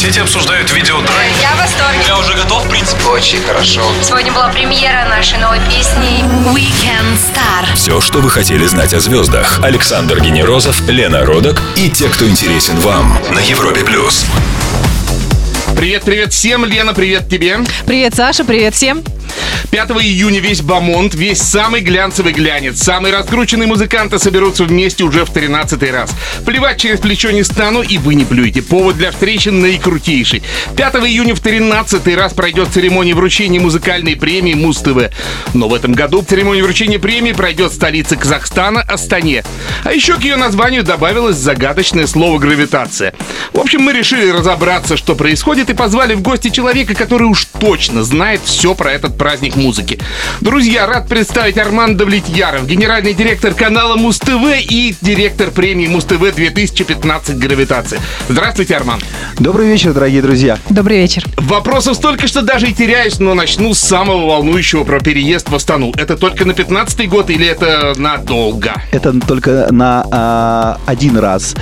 соцсети 0.00 0.20
обсуждают 0.20 0.72
видеотрек. 0.72 1.10
Я 1.42 1.50
в 1.50 1.58
восторге. 1.58 1.98
Я 2.06 2.18
уже 2.18 2.32
готов, 2.34 2.64
в 2.64 2.70
принципе. 2.70 3.04
Очень 3.04 3.42
хорошо. 3.42 3.82
Сегодня 4.02 4.32
была 4.32 4.48
премьера 4.48 5.06
нашей 5.10 5.36
новой 5.38 5.58
песни 5.68 6.24
Weekend 6.54 7.18
Star. 7.18 7.66
Все, 7.74 8.00
что 8.00 8.20
вы 8.20 8.30
хотели 8.30 8.64
знать 8.64 8.94
о 8.94 9.00
звездах. 9.00 9.60
Александр 9.62 10.20
Генерозов, 10.20 10.80
Лена 10.88 11.26
Родок 11.26 11.60
и 11.76 11.90
те, 11.90 12.08
кто 12.08 12.26
интересен 12.26 12.78
вам 12.78 13.18
на 13.30 13.40
Европе 13.40 13.84
плюс. 13.84 14.24
Привет, 15.76 16.04
привет 16.04 16.32
всем. 16.32 16.64
Лена, 16.64 16.94
привет 16.94 17.28
тебе. 17.28 17.58
Привет, 17.84 18.14
Саша, 18.14 18.44
привет 18.44 18.74
всем. 18.74 19.02
5 19.70 19.90
июня 20.02 20.40
весь 20.40 20.62
Бамонт, 20.62 21.14
весь 21.14 21.40
самый 21.40 21.80
глянцевый 21.80 22.32
глянец, 22.32 22.82
самые 22.82 23.14
раскрученные 23.14 23.66
музыканты 23.66 24.18
соберутся 24.18 24.64
вместе 24.64 25.04
уже 25.04 25.24
в 25.24 25.30
13 25.30 25.82
раз. 25.92 26.12
Плевать 26.44 26.80
через 26.80 26.98
плечо 26.98 27.30
не 27.30 27.44
стану, 27.44 27.82
и 27.82 27.98
вы 27.98 28.14
не 28.14 28.24
плюете. 28.24 28.62
Повод 28.62 28.96
для 28.96 29.10
встречи 29.12 29.48
наикрутейший. 29.48 30.42
5 30.76 30.94
июня 30.96 31.34
в 31.34 31.40
13 31.40 32.16
раз 32.16 32.32
пройдет 32.32 32.68
церемония 32.72 33.14
вручения 33.14 33.60
музыкальной 33.60 34.16
премии 34.16 34.54
Муз-ТВ. 34.54 35.10
Но 35.54 35.68
в 35.68 35.74
этом 35.74 35.92
году 35.92 36.22
церемония 36.22 36.62
вручения 36.62 36.98
премии 36.98 37.32
пройдет 37.32 37.72
в 37.72 37.74
столице 37.74 38.16
Казахстана, 38.16 38.80
Астане. 38.82 39.44
А 39.84 39.92
еще 39.92 40.14
к 40.16 40.22
ее 40.22 40.36
названию 40.36 40.82
добавилось 40.82 41.36
загадочное 41.36 42.06
слово 42.06 42.38
«гравитация». 42.38 43.14
В 43.52 43.58
общем, 43.58 43.82
мы 43.82 43.92
решили 43.92 44.30
разобраться, 44.30 44.96
что 44.96 45.14
происходит, 45.14 45.70
и 45.70 45.74
позвали 45.74 46.14
в 46.14 46.22
гости 46.22 46.50
человека, 46.50 46.94
который 46.94 47.24
уж 47.24 47.46
точно 47.58 48.04
знает 48.04 48.40
все 48.44 48.74
про 48.74 48.92
этот 48.92 49.16
праздник 49.20 49.54
музыки. 49.54 49.98
Друзья, 50.40 50.86
рад 50.86 51.06
представить 51.06 51.58
Арман 51.58 51.94
Давлетьяров, 51.94 52.66
генеральный 52.66 53.12
директор 53.12 53.52
канала 53.52 53.96
Муз-ТВ 53.96 54.62
и 54.62 54.96
директор 55.02 55.50
премии 55.50 55.88
Муз-ТВ 55.88 56.34
2015 56.34 57.36
«Гравитация». 57.36 58.00
Здравствуйте, 58.30 58.76
Арман. 58.76 58.98
Добрый 59.38 59.68
вечер, 59.68 59.92
дорогие 59.92 60.22
друзья. 60.22 60.58
Добрый 60.70 60.96
вечер. 60.96 61.26
Вопросов 61.36 61.96
столько, 61.96 62.26
что 62.28 62.40
даже 62.40 62.68
и 62.68 62.72
теряюсь, 62.72 63.18
но 63.18 63.34
начну 63.34 63.74
с 63.74 63.78
самого 63.78 64.26
волнующего 64.26 64.84
про 64.84 65.00
переезд 65.00 65.50
в 65.50 65.54
Астану. 65.54 65.92
Это 65.98 66.16
только 66.16 66.46
на 66.46 66.54
15 66.54 67.06
год 67.06 67.28
или 67.28 67.46
это 67.46 67.92
надолго? 67.98 68.82
Это 68.90 69.12
только 69.20 69.68
на 69.70 70.06
а, 70.10 70.80
один 70.86 71.18
раз. 71.18 71.54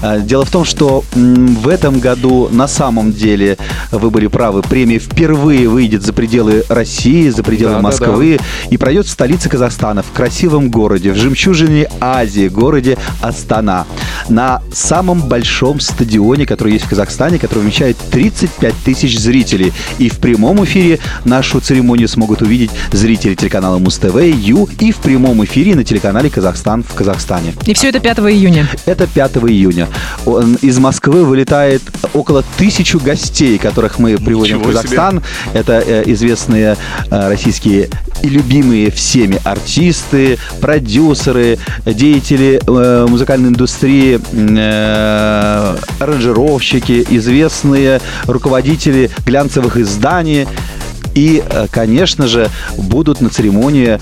А, 0.00 0.18
Дело 0.18 0.46
в 0.46 0.50
том, 0.50 0.64
что 0.64 1.04
в 1.12 1.68
этом 1.68 2.00
году 2.00 2.48
на 2.50 2.66
самом 2.66 3.12
деле 3.12 3.58
вы 3.90 4.10
были 4.10 4.28
правы. 4.28 4.62
Премия 4.62 4.98
впервые 4.98 5.68
выйдет 5.68 6.02
за 6.02 6.14
пределы 6.14 6.64
России, 6.70 7.01
за 7.02 7.42
пределы 7.42 7.72
Да, 7.72 7.76
да, 7.78 7.82
Москвы 7.82 8.38
и 8.70 8.76
пройдет 8.76 9.06
в 9.06 9.10
столице 9.10 9.48
Казахстана, 9.48 10.02
в 10.02 10.12
красивом 10.12 10.70
городе, 10.70 11.12
в 11.12 11.16
жемчужине 11.16 11.88
Азии, 12.00 12.48
городе 12.48 12.96
Астана. 13.20 13.86
На 14.28 14.62
самом 14.72 15.22
большом 15.22 15.80
стадионе, 15.80 16.46
который 16.46 16.74
есть 16.74 16.84
в 16.84 16.88
Казахстане, 16.88 17.38
который 17.38 17.60
вмещает 17.60 17.96
35 18.10 18.74
тысяч 18.84 19.18
зрителей. 19.18 19.72
И 19.98 20.08
в 20.08 20.18
прямом 20.18 20.64
эфире 20.64 21.00
нашу 21.24 21.60
церемонию 21.60 22.08
смогут 22.08 22.42
увидеть 22.42 22.70
зрители 22.92 23.34
телеканала 23.34 23.78
Муз-ТВ, 23.78 24.16
Ю 24.22 24.68
и 24.78 24.92
в 24.92 24.98
прямом 24.98 25.44
эфире 25.44 25.74
на 25.74 25.84
телеканале 25.84 26.30
Казахстан 26.30 26.82
в 26.82 26.94
Казахстане. 26.94 27.54
И 27.66 27.74
все 27.74 27.88
это 27.88 27.98
5 28.00 28.18
июня. 28.30 28.68
Это 28.86 29.06
5 29.06 29.36
июня. 29.48 29.88
Он- 30.24 30.54
Из 30.62 30.78
Москвы 30.78 31.24
вылетает 31.24 31.82
около 32.14 32.44
тысячу 32.56 33.00
гостей, 33.00 33.58
которых 33.58 33.98
мы 33.98 34.16
приводим 34.18 34.58
Ничего 34.58 34.70
в 34.70 34.74
Казахстан. 34.74 35.22
Это 35.52 35.82
э, 35.84 36.02
известные 36.06 36.62
э, 36.72 36.76
российские 37.10 37.88
и 38.22 38.28
любимые 38.28 38.90
всеми 38.90 39.40
артисты, 39.44 40.38
продюсеры, 40.60 41.58
деятели 41.84 42.60
э, 42.64 43.06
музыкальной 43.08 43.48
индустрии, 43.48 44.20
э, 44.32 45.76
аранжировщики, 45.98 47.04
известные 47.10 48.00
руководители 48.26 49.10
глянцевых 49.26 49.76
изданий. 49.76 50.46
И, 51.14 51.42
э, 51.48 51.66
конечно 51.70 52.26
же, 52.26 52.48
будут 52.76 53.20
на 53.20 53.30
церемонии 53.30 54.00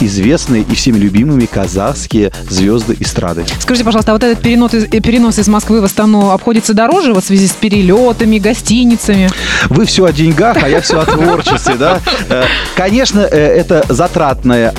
известные 0.00 0.62
и 0.62 0.74
всеми 0.74 0.98
любимыми 0.98 1.46
казахские 1.46 2.32
звезды 2.48 2.96
эстрады. 3.00 3.44
Скажите, 3.60 3.84
пожалуйста, 3.84 4.12
а 4.12 4.14
вот 4.14 4.22
этот 4.22 4.42
перенос 4.42 4.74
из, 4.74 4.84
э, 4.84 5.00
перенос 5.00 5.38
из 5.38 5.48
Москвы 5.48 5.80
в 5.80 5.84
Астану 5.84 6.30
обходится 6.30 6.74
дороже 6.74 7.12
вот 7.12 7.24
в 7.24 7.26
связи 7.26 7.46
с 7.46 7.52
перелетами, 7.52 8.38
гостиницами? 8.38 9.30
Вы 9.68 9.84
все 9.84 10.04
о 10.06 10.12
деньгах, 10.12 10.58
а 10.62 10.68
я 10.68 10.80
все 10.80 11.00
о 11.00 11.04
творчестве, 11.04 11.74
да? 11.78 12.00
Э, 12.28 12.44
Конечно, 12.74 13.20
это 13.20 13.84
затратное, 13.88 14.74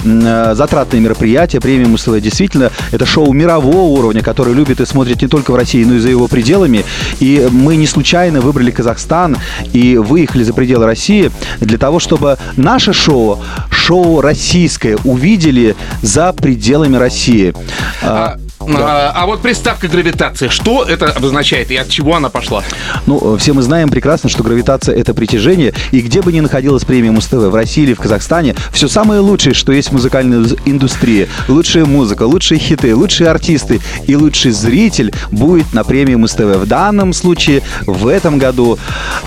затратное 0.53 0.99
мероприятие, 0.99 1.61
премия 1.61 1.88
Муз-ТВ. 1.88 2.19
Действительно, 2.21 2.71
это 2.91 3.05
шоу 3.05 3.33
мирового 3.33 3.99
уровня, 3.99 4.21
которое 4.21 4.53
любит 4.53 4.79
и 4.79 4.85
смотрит 4.85 5.21
не 5.21 5.27
только 5.27 5.51
в 5.51 5.55
России, 5.55 5.83
но 5.83 5.95
и 5.95 5.99
за 5.99 6.09
его 6.09 6.27
пределами. 6.27 6.85
И 7.19 7.47
мы 7.51 7.75
не 7.75 7.88
случайно 7.88 8.41
выбрали 8.41 8.71
Казахстан 8.71 9.38
и 9.73 9.97
выехали 9.97 10.44
за 10.44 10.53
пределы 10.53 10.85
России 10.85 11.31
для 11.67 11.78
того, 11.78 12.00
чтобы 12.00 12.38
наше 12.55 12.94
шоу, 12.94 13.39
шоу 13.69 14.22
российское, 14.22 14.97
увидели 15.03 15.75
за 16.01 16.33
пределами 16.33 16.95
России. 16.95 17.53
А, 18.01 18.38
А, 18.75 19.11
а 19.16 19.25
вот 19.25 19.41
приставка 19.41 19.88
гравитация, 19.88 20.50
что 20.50 20.83
это 20.83 21.07
обозначает 21.07 21.72
и 21.72 21.75
от 21.75 21.89
чего 21.89 22.16
она 22.16 22.29
пошла? 22.29 22.63
Ну, 23.05 23.38
все 23.38 23.53
мы 23.53 23.61
знаем 23.61 23.89
прекрасно, 23.89 24.29
что 24.29 24.44
гравитация– 24.44 24.95
это 24.97 25.13
притяжение, 25.13 25.73
и 25.91 26.01
где 26.01 26.22
бы 26.22 26.31
ни 26.31 26.39
находилась 26.39 26.83
премия 26.83 27.11
Муз-ТВ, 27.11 27.33
в 27.33 27.56
России 27.56 27.83
или 27.83 27.94
в 27.94 28.00
Казахстане, 28.00 28.56
все 28.72 28.88
самое 28.88 29.19
лучшее, 29.19 29.53
что 29.53 29.72
есть 29.72 29.89
в 29.89 29.94
музыкальной 29.94 30.57
индустрии, 30.66 31.29
лучшая 31.47 31.85
музыка, 31.85 32.23
лучшие 32.23 32.59
хиты, 32.59 32.95
лучшие 32.95 33.29
артисты 33.29 33.79
и 34.06 34.16
лучший 34.16 34.51
зритель 34.51 35.13
будет 35.31 35.73
на 35.73 35.83
премии 35.83 36.16
Муз-ТВ. 36.16 36.57
В 36.57 36.66
данном 36.66 37.13
случае, 37.13 37.61
в 37.85 38.07
этом 38.07 38.38
году 38.38 38.77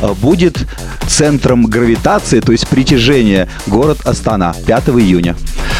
э, 0.00 0.12
будет 0.14 0.66
центром 1.06 1.66
гравитации, 1.66 2.40
то 2.40 2.52
есть 2.52 2.68
притяжения, 2.68 3.48
город 3.66 3.98
Астана, 4.04 4.54
5 4.66 4.88
июня. 4.90 5.36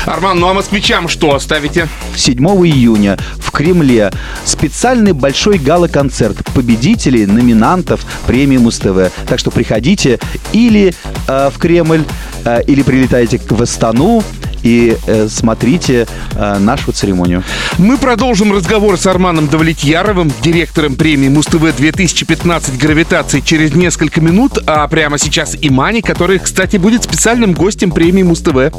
Арман, 0.07 0.39
ну 0.39 0.49
а 0.49 0.55
москвичам 0.55 1.09
что 1.09 1.35
оставите? 1.35 1.89
7 2.17 2.39
июня 2.39 3.19
в 3.39 3.51
Кремле 3.51 4.11
специальный 4.45 5.13
большой 5.13 5.59
гала-концерт 5.59 6.39
победителей, 6.55 7.27
номинантов 7.27 8.05
премии 8.27 8.57
Муз-ТВ. 8.57 9.13
Так 9.29 9.39
что 9.39 9.51
приходите 9.51 10.19
или 10.53 10.95
э, 11.27 11.51
в 11.53 11.59
Кремль, 11.59 12.05
э, 12.45 12.63
или 12.67 12.83
прилетайте 12.83 13.39
в 13.39 13.63
Астану 13.63 14.23
и 14.63 14.97
э, 15.07 15.29
смотрите 15.29 16.07
э, 16.35 16.59
нашу 16.59 16.93
церемонию. 16.93 17.43
Мы 17.79 17.97
продолжим 17.99 18.53
разговор 18.53 18.97
с 18.99 19.07
Арманом 19.07 19.49
Давлетьяровым, 19.49 20.33
директором 20.43 20.97
премии 20.97 21.29
Муз-ТВ 21.29 21.77
2015 21.77 22.79
«Гравитации» 22.79 23.41
через 23.41 23.75
несколько 23.75 24.21
минут, 24.21 24.59
а 24.67 24.87
прямо 24.89 25.19
сейчас 25.19 25.57
и 25.61 25.71
Мани, 25.71 26.03
который, 26.03 26.39
кстати, 26.39 26.77
будет 26.77 27.05
специальным 27.05 27.53
гостем 27.53 27.91
премии 27.91 28.23
Муз-ТВ. 28.23 28.73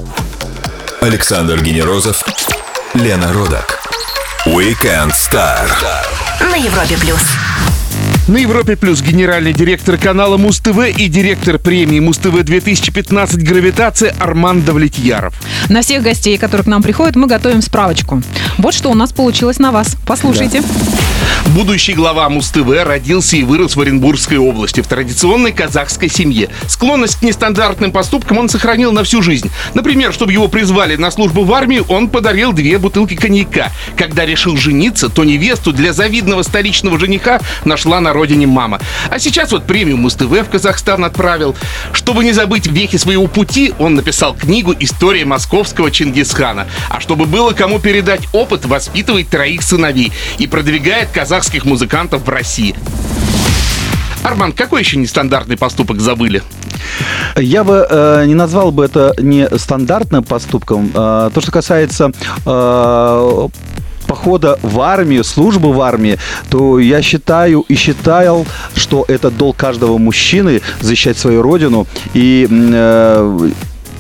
Александр 1.02 1.60
Генерозов, 1.64 2.24
Лена 2.94 3.34
Родок. 3.34 3.80
Weekend 4.46 5.12
Star. 5.14 5.68
На 6.40 6.56
Европе 6.56 6.96
Плюс. 6.96 7.51
На 8.28 8.38
Европе 8.38 8.76
Плюс 8.76 9.02
генеральный 9.02 9.52
директор 9.52 9.98
канала 9.98 10.38
Муз-ТВ 10.38 10.96
и 10.96 11.08
директор 11.08 11.58
премии 11.58 12.00
Муз-ТВ 12.00 12.44
2015 12.44 13.42
«Гравитация» 13.44 14.14
Арман 14.20 14.62
Давлетьяров. 14.62 15.34
На 15.70 15.82
всех 15.82 16.04
гостей, 16.04 16.38
которые 16.38 16.64
к 16.64 16.68
нам 16.68 16.84
приходят, 16.84 17.16
мы 17.16 17.26
готовим 17.26 17.64
справочку. 17.64 18.22
Вот 18.60 18.76
что 18.76 18.90
у 18.92 18.94
нас 18.94 19.12
получилось 19.12 19.58
на 19.58 19.72
вас. 19.72 19.98
Послушайте. 20.06 20.62
Будущий 21.48 21.94
глава 21.94 22.30
Муз-ТВ 22.30 22.70
родился 22.84 23.36
и 23.36 23.44
вырос 23.44 23.76
в 23.76 23.82
Оренбургской 23.82 24.38
области 24.38 24.82
в 24.82 24.88
традиционной 24.88 25.52
казахской 25.52 26.08
семье. 26.08 26.50
Склонность 26.68 27.20
к 27.20 27.24
нестандартным 27.24 27.92
поступкам 27.92 28.38
он 28.38 28.50
сохранил 28.50 28.92
на 28.92 29.04
всю 29.04 29.22
жизнь. 29.22 29.50
Например, 29.74 30.14
чтобы 30.14 30.32
его 30.32 30.48
призвали 30.48 30.96
на 30.96 31.10
службу 31.10 31.44
в 31.44 31.54
армию, 31.54 31.86
он 31.90 32.10
подарил 32.10 32.54
две 32.54 32.78
бутылки 32.78 33.16
коньяка. 33.16 33.72
Когда 33.98 34.26
решил 34.26 34.56
жениться, 34.56 35.10
то 35.10 35.24
невесту 35.24 35.74
для 35.74 35.92
завидного 35.92 36.44
столичного 36.44 37.00
жениха 37.00 37.42
нашла 37.66 38.00
на 38.00 38.11
родине 38.14 38.48
мама. 38.48 38.80
А 39.10 39.20
сейчас 39.20 39.52
вот 39.52 39.66
премию 39.66 39.98
Муз-ТВ 39.98 40.32
в 40.32 40.50
Казахстан 40.50 41.04
отправил. 41.06 41.56
Чтобы 41.94 42.24
не 42.24 42.34
забыть 42.34 42.68
вехи 42.68 42.98
своего 42.98 43.28
пути, 43.28 43.74
он 43.80 43.96
написал 43.96 44.36
книгу 44.36 44.76
«История 44.80 45.26
московского 45.26 45.92
Чингисхана». 45.92 46.68
А 46.90 47.00
чтобы 47.00 47.26
было 47.26 47.52
кому 47.52 47.80
передать 47.80 48.22
опыт, 48.34 48.66
воспитывает 48.66 49.30
троих 49.30 49.62
сыновей 49.62 50.12
и 50.38 50.48
продвигает 50.48 51.10
казахских 51.10 51.66
музыкантов 51.66 52.26
в 52.26 52.30
России. 52.30 52.76
Арман, 54.24 54.52
какой 54.52 54.82
еще 54.82 54.98
нестандартный 54.98 55.58
поступок 55.58 56.00
забыли? 56.00 56.44
Я 57.36 57.64
бы 57.64 57.88
э, 57.90 58.26
не 58.28 58.36
назвал 58.36 58.72
бы 58.72 58.86
это 58.86 59.14
не 59.18 59.48
стандартным 59.58 60.24
поступком. 60.24 60.92
Э, 60.94 61.32
то, 61.34 61.42
что 61.42 61.52
касается 61.52 62.12
э, 62.46 63.48
похода 64.12 64.60
в 64.62 64.82
армию, 64.82 65.24
службы 65.24 65.72
в 65.72 65.80
армии, 65.80 66.18
то 66.50 66.80
я 66.80 67.02
считаю 67.02 67.64
и 67.70 67.76
считал, 67.76 68.46
что 68.76 69.06
это 69.08 69.32
долг 69.32 69.56
каждого 69.56 69.98
мужчины 69.98 70.62
защищать 70.82 71.18
свою 71.18 71.42
родину. 71.42 71.88
И 72.14 72.46
э, 72.50 73.50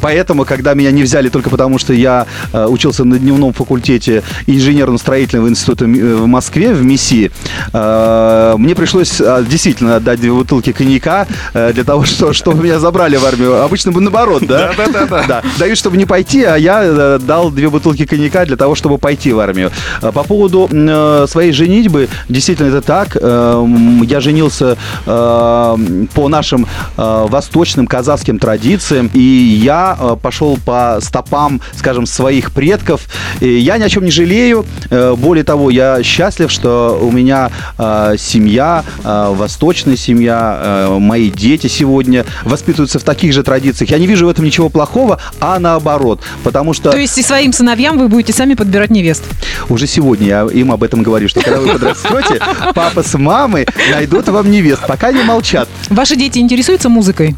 Поэтому, 0.02 0.46
когда 0.46 0.74
меня 0.74 0.92
не 0.92 1.04
взяли 1.04 1.30
только 1.30 1.50
потому, 1.50 1.80
что 1.80 1.94
я 1.94 2.26
э, 2.54 2.66
учился 2.66 3.04
на 3.04 3.20
дневном 3.20 3.54
факультете 3.54 4.24
инженерно-строительного 4.48 5.50
института 5.50 5.86
э, 5.86 6.16
в 6.16 6.28
Москве, 6.28 6.74
в 6.74 6.84
МИСИ, 6.84 7.32
э, 7.74 8.56
мне 8.58 8.76
пришлось 8.76 9.22
э, 9.22 9.44
действительно 9.48 9.98
отдать 9.98 10.20
две 10.20 10.32
бутылки 10.32 10.72
коньяка 10.72 11.28
э, 11.54 11.74
для 11.74 11.84
того, 11.84 12.06
что, 12.06 12.34
чтобы 12.34 12.64
меня 12.64 12.80
забрали 12.80 13.18
в 13.18 13.26
армию. 13.26 13.64
Обычно 13.64 13.92
бы 13.92 14.02
наоборот, 14.02 14.44
да? 14.46 14.72
Да-да-да. 14.76 15.24
Да, 15.28 15.44
дают, 15.60 15.78
чтобы 15.78 15.98
не 15.98 16.06
пойти, 16.06 16.44
а 16.44 16.56
я 16.56 17.18
дал 17.20 17.52
две 17.52 17.70
бутылки 17.70 18.06
коньяка 18.06 18.46
для 18.46 18.58
того, 18.58 18.76
чтобы 18.76 18.98
пойти 18.98 19.32
в 19.34 19.40
армию. 19.40 19.72
А 20.02 20.12
По 20.12 20.24
поводу 20.24 20.70
э, 20.72 21.26
своей 21.30 21.52
женитьбы, 21.52 22.10
действительно 22.30 22.68
это 22.68 22.82
так. 22.82 23.18
Э, 23.20 23.66
Я 24.04 24.20
женился 24.20 24.78
э, 25.06 26.06
по 26.14 26.30
нашим 26.30 26.66
э, 26.98 27.26
восточным 27.30 27.88
казахским 27.88 28.40
традициям, 28.40 29.10
и 29.14 29.20
я 29.20 29.91
э, 30.00 30.16
пошел 30.22 30.58
по 30.66 31.00
стопам, 31.02 31.62
скажем, 31.76 32.06
своих 32.06 32.52
предков. 32.52 33.02
И 33.40 33.48
я 33.50 33.78
ни 33.78 33.84
о 33.84 33.90
чем 33.90 34.04
не 34.06 34.12
жалею. 34.12 34.66
Э, 34.90 35.16
Более 35.18 35.44
того, 35.44 35.70
я 35.70 36.04
счастлив, 36.04 36.52
что 36.52 37.00
у 37.02 37.12
меня 37.12 37.50
э, 37.78 38.16
семья, 38.18 38.84
восточная 39.04 39.96
семья, 39.98 40.88
мои 41.00 41.30
дети 41.30 41.68
сегодня 41.68 42.26
воспитываются 42.44 43.00
в 43.00 43.04
таких 43.04 43.34
же 43.34 43.44
традициях. 43.44 43.92
Я 43.92 43.98
не 44.00 44.08
вижу 44.08 44.26
в 44.26 44.30
этом 44.30 44.46
ничего 44.46 44.70
плохого, 44.70 45.20
а 45.40 45.60
наоборот. 45.60 46.22
Потому 46.44 46.74
что 46.74 46.92
То 46.92 46.98
есть 46.98 47.18
и 47.18 47.22
своим 47.24 47.54
сыновьям 47.54 47.98
вы 47.98 48.08
будете 48.08 48.34
сами 48.34 48.54
подбирать 48.54 48.90
невест. 48.90 49.24
уже 49.70 49.88
сегодня 49.88 50.28
я 50.28 50.42
им 50.52 50.72
об 50.72 50.84
этом 50.84 51.04
говорю, 51.04 51.28
что 51.28 51.42
когда 51.42 51.60
вы 51.60 51.68
подрастете, 51.74 52.40
папа 52.74 53.04
с 53.04 53.18
мамой 53.18 53.68
найдут 53.92 54.28
вам 54.30 54.50
невест, 54.52 54.86
пока 54.88 55.08
они 55.08 55.24
молчат. 55.24 55.68
Ваши 55.90 56.16
дети 56.16 56.40
интересуются 56.40 56.90
музыкой? 56.90 57.36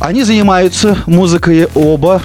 Они 0.00 0.22
занимаются 0.22 0.96
музыкой 1.06 1.68
оба. 1.74 2.22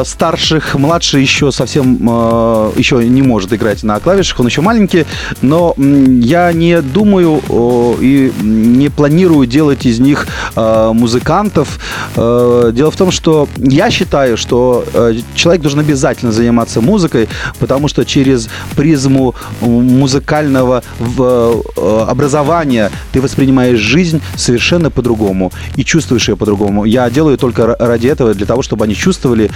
Э, 0.00 0.04
Старших, 0.04 0.74
младший 0.74 1.22
еще 1.22 1.50
совсем 1.52 1.98
э, 2.08 2.70
еще 2.76 2.96
не 3.08 3.22
может 3.22 3.52
играть 3.52 3.82
на 3.82 3.98
клавишах, 4.00 4.40
он 4.40 4.46
еще 4.46 4.60
маленький, 4.60 5.04
но 5.42 5.74
я 5.76 6.52
не 6.52 6.80
думаю 6.82 7.40
о, 7.48 7.96
и 8.00 8.32
не 8.42 8.88
планирую 8.88 9.46
делать 9.46 9.86
из 9.86 9.98
них 10.00 10.26
э, 10.56 10.90
музыкантов. 10.92 11.78
Э, 12.16 12.70
Дело 12.74 12.90
в 12.90 12.96
том, 12.96 13.10
что 13.10 13.48
я 13.56 13.90
считаю, 13.90 14.36
что 14.36 14.84
э, 14.94 15.14
человек 15.34 15.62
должен 15.62 15.80
обязательно 15.80 16.32
заниматься 16.32 16.80
музыкой, 16.80 17.28
потому 17.58 17.88
что 17.88 18.04
через 18.04 18.48
призму 18.76 19.34
музыкального 19.60 20.82
в- 20.98 21.62
э, 21.76 22.04
образования 22.08 22.90
ты 23.12 23.20
воспринимаешь 23.20 23.78
жизнь 23.78 24.20
совершенно 24.36 24.90
по-другому 24.90 25.52
и 25.76 25.84
чувствуешь 25.84 26.28
ее 26.28 26.36
по-другому. 26.36 26.84
Я 26.84 27.08
делаю 27.10 27.36
только 27.38 27.62
ра- 27.62 27.76
ради 27.78 28.06
этого, 28.08 28.34
для 28.34 28.46
того, 28.46 28.62
чтобы 28.62 28.84
они 28.84 28.94
чувствовали 28.94 29.44
э, 29.46 29.50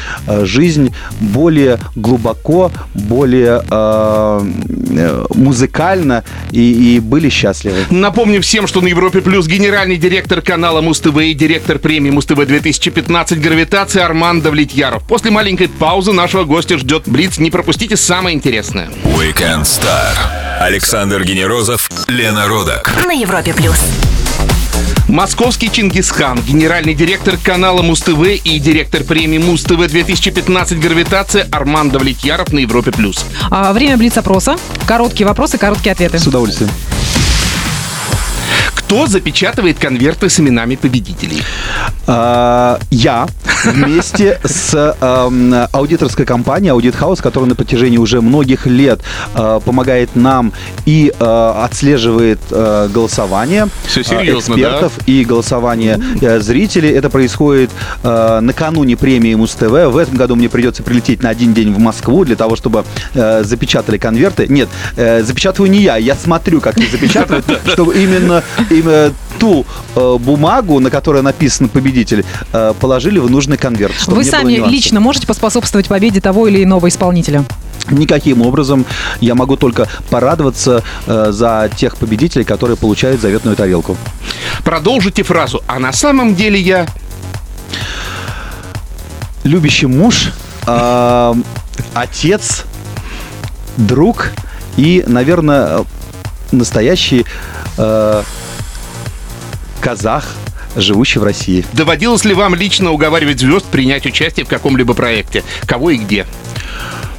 жизнь 0.45 0.95
более 1.21 1.79
глубоко, 1.95 2.71
более 2.95 3.63
э, 3.69 4.41
э, 4.91 5.25
музыкально 5.35 6.25
и, 6.51 6.97
и 6.97 7.01
были 7.01 7.29
счастливы. 7.29 7.87
Напомню 7.91 8.41
всем, 8.41 8.67
что 8.67 8.81
на 8.81 8.89
Европе 8.89 9.21
Плюс 9.21 9.47
генеральный 9.47 9.97
директор 9.97 10.41
канала 10.41 10.81
Муз-ТВ 10.81 11.17
и 11.19 11.35
директор 11.35 11.79
премии 11.79 12.11
Муз-ТВ 12.11 12.47
2015 12.47 13.41
«Гравитация» 13.41 14.05
Арман 14.05 14.41
Давлетьяров. 14.41 15.07
После 15.07 15.31
маленькой 15.31 15.69
паузы 15.69 16.13
нашего 16.13 16.45
гостя 16.45 16.79
ждет 16.79 17.05
Блиц. 17.07 17.39
Не 17.39 17.51
пропустите 17.51 17.97
самое 17.97 18.37
интересное. 18.37 18.89
Weekend 19.05 19.63
Star. 19.63 20.17
Александр 20.61 21.25
Генерозов, 21.25 21.91
Лена 22.09 22.47
Родак. 22.47 22.93
На 23.07 23.13
Европе 23.13 23.53
плюс. 23.55 23.79
Московский 25.09 25.71
Чингисхан, 25.71 26.41
генеральный 26.43 26.95
директор 26.95 27.37
канала 27.37 27.83
Муз-ТВ 27.83 28.45
и 28.45 28.59
директор 28.59 29.05
премии 29.05 29.39
Муз-ТВ 29.39 29.77
2015 29.77 30.79
«Гравитация» 30.79 31.47
Арман 31.51 31.91
Давлетьяров 31.91 32.53
на 32.53 32.61
Европе 32.61 32.93
Плюс. 32.93 33.25
А, 33.51 33.73
время 33.73 33.97
блиц-опроса. 33.97 34.57
Короткие 34.87 35.27
вопросы, 35.27 35.59
короткие 35.59 35.93
ответы. 35.93 36.19
С 36.19 36.27
удовольствием. 36.27 36.71
Кто 38.93 39.07
запечатывает 39.07 39.79
конверты 39.79 40.29
с 40.29 40.39
именами 40.39 40.77
победителей? 40.77 41.43
А, 42.07 42.79
Я 42.91 43.27
вместе 43.65 44.39
с 44.45 44.75
эм, 45.01 45.55
аудиторской 45.73 46.27
компанией 46.27 46.73
Audit 46.73 46.99
House, 46.99 47.23
которая 47.23 47.49
на 47.49 47.55
протяжении 47.55 47.97
уже 47.97 48.21
многих 48.21 48.67
лет 48.67 49.01
э, 49.35 49.61
помогает 49.65 50.17
нам 50.17 50.53
и 50.85 51.13
э, 51.17 51.53
отслеживает 51.65 52.41
э, 52.51 52.89
голосование 52.93 53.69
экспертов 53.87 54.93
и 55.07 55.25
голосование 55.25 55.99
зрителей. 56.41 56.91
Это 56.91 57.09
происходит 57.11 57.71
накануне 58.03 58.97
премии 58.97 59.35
Муз-ТВ. 59.35 59.71
В 59.71 59.97
этом 59.97 60.17
году 60.17 60.35
мне 60.37 60.49
придется 60.49 60.83
прилететь 60.83 61.23
на 61.23 61.31
один 61.31 61.55
день 61.55 61.73
в 61.73 61.79
Москву 61.79 62.25
для 62.25 62.37
того, 62.37 62.57
чтобы 62.57 62.85
запечатали 63.15 63.99
конверты. 63.99 64.47
Нет, 64.49 64.69
запечатываю 64.97 65.71
не 65.71 65.81
я, 65.81 65.97
я 65.97 66.15
смотрю, 66.15 66.61
как 66.61 66.79
их 66.79 66.91
запечатывают, 66.91 67.45
чтобы 67.67 67.95
именно, 67.95 68.43
именно 68.83 69.13
ту 69.39 69.65
э, 69.95 70.17
бумагу, 70.19 70.79
на 70.81 70.91
которой 70.91 71.23
написан 71.23 71.69
победитель, 71.69 72.25
э, 72.53 72.75
положили 72.79 73.19
в 73.19 73.31
нужный 73.31 73.57
конверт. 73.57 73.95
чтобы 73.95 74.19
Вы 74.19 74.25
сами 74.25 74.55
лично 74.69 75.01
можете 75.01 75.27
поспособствовать 75.27 75.89
победе 75.89 76.21
того 76.21 76.49
или 76.49 76.63
иного 76.63 76.89
исполнителя? 76.89 77.45
Никаким 77.91 78.43
образом. 78.43 78.87
Я 79.21 79.35
могу 79.35 79.57
только 79.57 79.89
порадоваться 80.11 80.85
э, 81.07 81.27
за 81.31 81.71
тех 81.77 81.97
победителей, 81.97 82.45
которые 82.45 82.77
получают 82.77 83.21
заветную 83.21 83.57
тарелку. 83.57 83.97
Продолжите 84.65 85.23
фразу. 85.23 85.63
А 85.67 85.79
на 85.79 85.93
самом 85.93 86.35
деле 86.35 86.61
я... 86.61 86.87
Любящий 89.45 89.87
муж, 89.87 90.33
э, 90.69 91.35
отец, 91.95 92.65
друг 93.77 94.31
и, 94.77 95.03
наверное, 95.07 95.85
настоящий 96.53 97.27
э, 97.77 98.23
казах, 99.83 100.25
живущий 100.77 101.19
в 101.19 101.25
России. 101.25 101.65
Доводилось 101.73 102.25
ли 102.25 102.35
вам 102.35 102.55
лично 102.55 102.93
уговаривать 102.93 103.41
звезд 103.41 103.67
принять 103.67 104.07
участие 104.07 104.47
в 104.47 104.49
каком-либо 104.49 104.95
проекте? 104.95 105.43
Кого 105.67 105.91
и 105.91 105.99
где? 105.99 106.27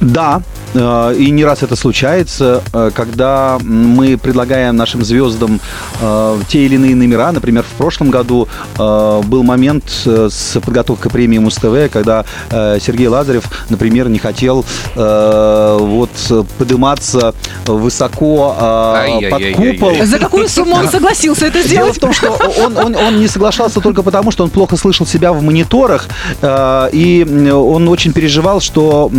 Да, 0.00 0.42
и 0.74 1.30
не 1.30 1.44
раз 1.44 1.62
это 1.62 1.76
случается, 1.76 2.62
э, 2.72 2.90
когда 2.94 3.58
мы 3.62 4.16
предлагаем 4.16 4.76
нашим 4.76 5.04
звездам 5.04 5.60
э, 6.00 6.38
те 6.48 6.64
или 6.66 6.74
иные 6.74 6.96
номера. 6.96 7.32
Например, 7.32 7.62
в 7.62 7.76
прошлом 7.76 8.10
году 8.10 8.48
э, 8.78 9.20
был 9.24 9.42
момент 9.42 9.84
э, 10.06 10.28
с 10.30 10.60
подготовкой 10.60 11.10
премии 11.10 11.38
Муз-ТВ, 11.38 11.92
когда 11.92 12.24
э, 12.50 12.78
Сергей 12.80 13.06
Лазарев, 13.06 13.44
например, 13.68 14.08
не 14.08 14.18
хотел 14.18 14.64
э, 14.96 15.76
вот 15.80 16.10
подниматься 16.58 17.34
высоко 17.66 18.56
э, 18.58 19.30
под 19.30 19.42
купол. 19.54 20.04
За 20.04 20.18
какую 20.18 20.48
сумму 20.48 20.76
он 20.76 20.88
согласился 20.88 21.46
это 21.46 21.62
Дело 21.62 21.92
сделать? 21.92 21.96
в 21.96 22.00
том, 22.00 22.12
что 22.12 22.30
он, 22.64 22.76
он, 22.76 22.96
он 22.96 23.20
не 23.20 23.28
соглашался 23.28 23.80
только 23.80 24.02
потому, 24.02 24.30
что 24.30 24.44
он 24.44 24.50
плохо 24.50 24.76
слышал 24.76 25.06
себя 25.06 25.32
в 25.32 25.42
мониторах, 25.42 26.08
э, 26.40 26.88
и 26.92 27.50
он 27.52 27.88
очень 27.88 28.12
переживал, 28.12 28.60
что 28.60 29.10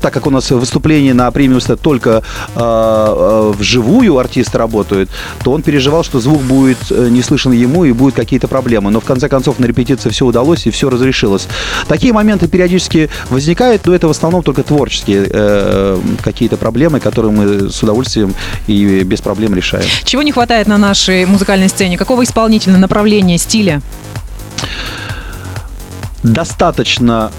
так 0.00 0.12
как 0.12 0.26
у 0.26 0.30
нас 0.30 0.50
выступление 0.50 1.03
на 1.12 1.30
премию 1.30 1.60
«Стат» 1.60 1.80
только 1.80 2.22
э, 2.54 2.58
э, 2.58 3.52
вживую 3.56 4.18
артисты 4.18 4.58
работают, 4.58 5.10
то 5.42 5.52
он 5.52 5.62
переживал, 5.62 6.04
что 6.04 6.20
звук 6.20 6.42
будет 6.42 6.78
э, 6.90 7.08
не 7.10 7.22
слышен 7.22 7.52
ему 7.52 7.84
и 7.84 7.92
будут 7.92 8.14
какие-то 8.14 8.48
проблемы. 8.48 8.90
Но 8.90 9.00
в 9.00 9.04
конце 9.04 9.28
концов 9.28 9.58
на 9.58 9.66
репетиции 9.66 10.08
все 10.10 10.26
удалось 10.26 10.66
и 10.66 10.70
все 10.70 10.90
разрешилось. 10.90 11.46
Такие 11.88 12.12
моменты 12.12 12.48
периодически 12.48 13.10
возникают, 13.30 13.86
но 13.86 13.94
это 13.94 14.08
в 14.08 14.10
основном 14.10 14.42
только 14.42 14.62
творческие 14.62 15.26
э, 15.28 16.00
какие-то 16.22 16.56
проблемы, 16.56 17.00
которые 17.00 17.32
мы 17.32 17.70
с 17.70 17.82
удовольствием 17.82 18.34
и 18.66 19.02
без 19.02 19.20
проблем 19.20 19.54
решаем. 19.54 19.86
Чего 20.04 20.22
не 20.22 20.32
хватает 20.32 20.66
на 20.66 20.78
нашей 20.78 21.26
музыкальной 21.26 21.68
сцене? 21.68 21.98
Какого 21.98 22.24
исполнителя, 22.24 22.76
направления, 22.76 23.38
стиля? 23.38 23.82
достаточно 26.24 27.30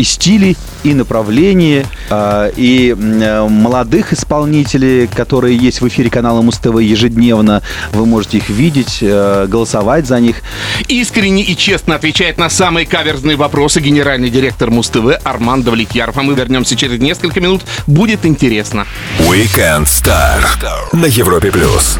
и 0.00 0.04
стилей, 0.04 0.56
и 0.82 0.94
направлений, 0.94 1.84
э, 2.08 2.52
и 2.56 2.96
э, 2.96 3.48
молодых 3.48 4.12
исполнителей, 4.12 5.06
которые 5.06 5.56
есть 5.56 5.80
в 5.80 5.88
эфире 5.88 6.10
канала 6.10 6.40
Муз-ТВ 6.40 6.80
ежедневно. 6.80 7.62
Вы 7.92 8.06
можете 8.06 8.38
их 8.38 8.48
видеть, 8.48 8.98
э, 9.02 9.46
голосовать 9.46 10.06
за 10.06 10.18
них. 10.20 10.36
Искренне 10.88 11.42
и 11.42 11.56
честно 11.56 11.96
отвечает 11.96 12.38
на 12.38 12.48
самые 12.48 12.86
каверзные 12.86 13.36
вопросы 13.36 13.80
генеральный 13.80 14.30
директор 14.30 14.70
Муз-ТВ 14.70 15.20
Арман 15.22 15.62
Давлетьяров. 15.62 16.16
А 16.16 16.22
мы 16.22 16.34
вернемся 16.34 16.76
через 16.76 16.98
несколько 16.98 17.40
минут. 17.40 17.62
Будет 17.86 18.24
интересно. 18.24 18.86
Weekend 19.18 19.84
Star 19.84 20.40
на 20.92 21.06
Европе 21.06 21.50
плюс. 21.50 21.98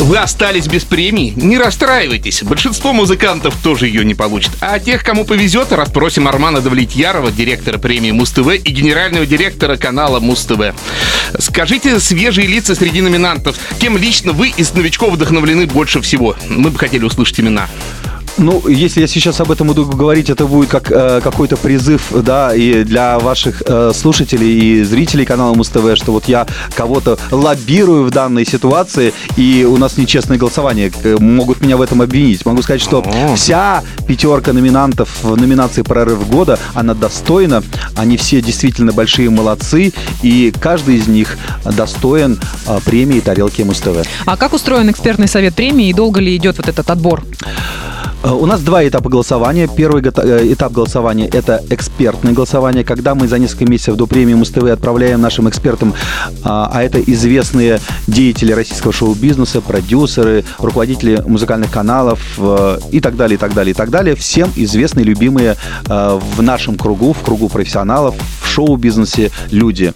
Вы 0.00 0.16
остались 0.16 0.66
без 0.66 0.84
премии? 0.84 1.34
Не 1.36 1.58
расстраивайтесь. 1.58 2.42
Большинство 2.42 2.94
музыкантов 2.94 3.54
тоже 3.62 3.86
ее 3.86 4.02
не 4.02 4.14
получат. 4.14 4.50
А 4.60 4.78
тех, 4.78 5.04
кому 5.04 5.26
повезет, 5.26 5.72
расспросим 5.72 6.26
Армана 6.26 6.62
Давлетьярова, 6.62 7.30
директора 7.30 7.76
премии 7.76 8.10
Муз-ТВ 8.10 8.48
и 8.64 8.70
генерального 8.70 9.26
директора 9.26 9.76
канала 9.76 10.18
Муз-ТВ. 10.18 10.74
Скажите 11.38 12.00
свежие 12.00 12.46
лица 12.46 12.74
среди 12.74 13.02
номинантов. 13.02 13.58
Кем 13.78 13.98
лично 13.98 14.32
вы 14.32 14.48
из 14.48 14.72
новичков 14.72 15.12
вдохновлены 15.12 15.66
больше 15.66 16.00
всего? 16.00 16.34
Мы 16.48 16.70
бы 16.70 16.78
хотели 16.78 17.04
услышать 17.04 17.38
имена. 17.40 17.68
Ну, 18.40 18.66
если 18.66 19.02
я 19.02 19.06
сейчас 19.06 19.38
об 19.40 19.50
этом 19.50 19.66
буду 19.66 19.84
говорить, 19.84 20.30
это 20.30 20.46
будет 20.46 20.70
как 20.70 20.90
э, 20.90 21.20
какой-то 21.22 21.58
призыв, 21.58 22.10
да, 22.10 22.54
и 22.54 22.84
для 22.84 23.18
ваших 23.18 23.62
э, 23.66 23.92
слушателей 23.94 24.80
и 24.80 24.82
зрителей 24.82 25.26
канала 25.26 25.52
Муз-ТВ, 25.52 25.94
что 25.94 26.12
вот 26.12 26.24
я 26.24 26.46
кого-то 26.74 27.18
лоббирую 27.30 28.04
в 28.04 28.10
данной 28.10 28.46
ситуации, 28.46 29.12
и 29.36 29.66
у 29.68 29.76
нас 29.76 29.98
нечестное 29.98 30.38
голосование. 30.38 30.90
Э, 31.04 31.18
Могут 31.20 31.60
меня 31.60 31.76
в 31.76 31.82
этом 31.82 32.00
обвинить. 32.00 32.46
Могу 32.46 32.62
сказать, 32.62 32.80
что 32.80 33.04
вся 33.36 33.82
пятерка 34.08 34.54
номинантов 34.54 35.22
в 35.22 35.36
номинации 35.36 35.82
«Прорыв 35.82 36.26
года», 36.26 36.58
она 36.72 36.94
достойна. 36.94 37.62
Они 37.94 38.16
все 38.16 38.40
действительно 38.40 38.92
большие 38.92 39.28
молодцы, 39.28 39.92
и 40.22 40.50
каждый 40.58 40.96
из 40.96 41.08
них 41.08 41.36
достоин 41.62 42.40
э, 42.66 42.78
премии 42.86 43.20
«Тарелки 43.20 43.60
Муз-ТВ». 43.60 44.08
А 44.24 44.36
как 44.38 44.54
устроен 44.54 44.90
экспертный 44.90 45.28
совет 45.28 45.54
премии 45.54 45.90
и 45.90 45.92
долго 45.92 46.20
ли 46.20 46.34
идет 46.34 46.56
вот 46.56 46.68
этот 46.68 46.88
отбор? 46.88 47.22
Э, 48.22 48.30
У 48.30 48.46
нас 48.46 48.60
два 48.60 48.86
этапа 48.86 49.08
голосования. 49.08 49.68
Первый 49.68 50.02
э, 50.02 50.52
этап 50.52 50.72
голосования– 50.72 51.28
это 51.32 51.62
экспертное 51.70 52.32
голосование, 52.32 52.84
когда 52.84 53.14
мы 53.14 53.28
за 53.28 53.38
несколько 53.38 53.66
месяцев 53.70 53.96
до 53.96 54.06
премии 54.06 54.34
Муз-ТВ 54.34 54.64
отправляем 54.64 55.20
нашим 55.20 55.48
экспертам, 55.48 55.94
а 56.42 56.70
а 56.72 56.82
это 56.82 57.00
известные 57.00 57.80
деятели 58.06 58.52
российского 58.52 58.92
шоу-бизнеса, 58.92 59.60
продюсеры, 59.60 60.44
руководители 60.58 61.22
музыкальных 61.26 61.70
каналов 61.70 62.20
э, 62.38 62.78
и 62.92 63.00
так 63.00 63.16
далее, 63.16 63.36
и 63.36 63.38
так 63.38 63.54
далее, 63.54 63.72
и 63.72 63.74
так 63.74 63.90
далее. 63.90 64.14
Всем 64.14 64.50
известные, 64.56 65.04
любимые 65.04 65.56
в 65.86 66.42
нашем 66.42 66.76
кругу, 66.76 67.12
в 67.12 67.22
кругу 67.22 67.48
профессионалов, 67.48 68.14
в 68.42 68.48
шоу-бизнесе 68.48 69.30
люди. 69.50 69.92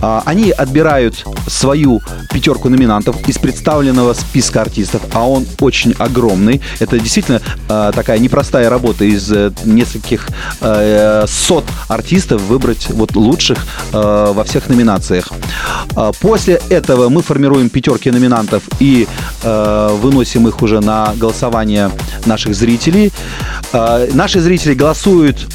А, 0.00 0.22
Они 0.24 0.50
отбирают 0.50 1.24
свою 1.46 2.00
пятерку 2.32 2.68
номинантов 2.68 3.28
из 3.28 3.38
представленного 3.38 4.14
списка 4.14 4.62
артистов, 4.62 5.02
а 5.12 5.28
он 5.28 5.46
очень 5.60 5.92
огромный. 5.98 6.60
Это 6.80 6.98
действительно 6.98 7.40
такая 7.68 8.18
непростая 8.18 8.68
работа 8.70 9.04
из 9.04 9.30
э, 9.32 9.52
нескольких 9.64 10.28
э, 10.60 11.24
сот 11.28 11.64
артистов 11.88 12.42
выбрать 12.42 12.88
вот 12.90 13.16
лучших 13.16 13.58
э, 13.92 14.32
во 14.34 14.44
всех 14.44 14.68
номинациях. 14.68 15.30
После 16.20 16.60
этого 16.68 17.08
мы 17.08 17.22
формируем 17.22 17.68
пятерки 17.68 18.10
номинантов 18.10 18.62
и 18.80 19.06
э, 19.42 19.88
выносим 20.00 20.48
их 20.48 20.62
уже 20.62 20.80
на 20.80 21.12
голосование 21.16 21.90
наших 22.26 22.54
зрителей. 22.54 23.12
Э, 23.72 24.08
Наши 24.12 24.40
зрители 24.40 24.74
голосуют 24.74 25.46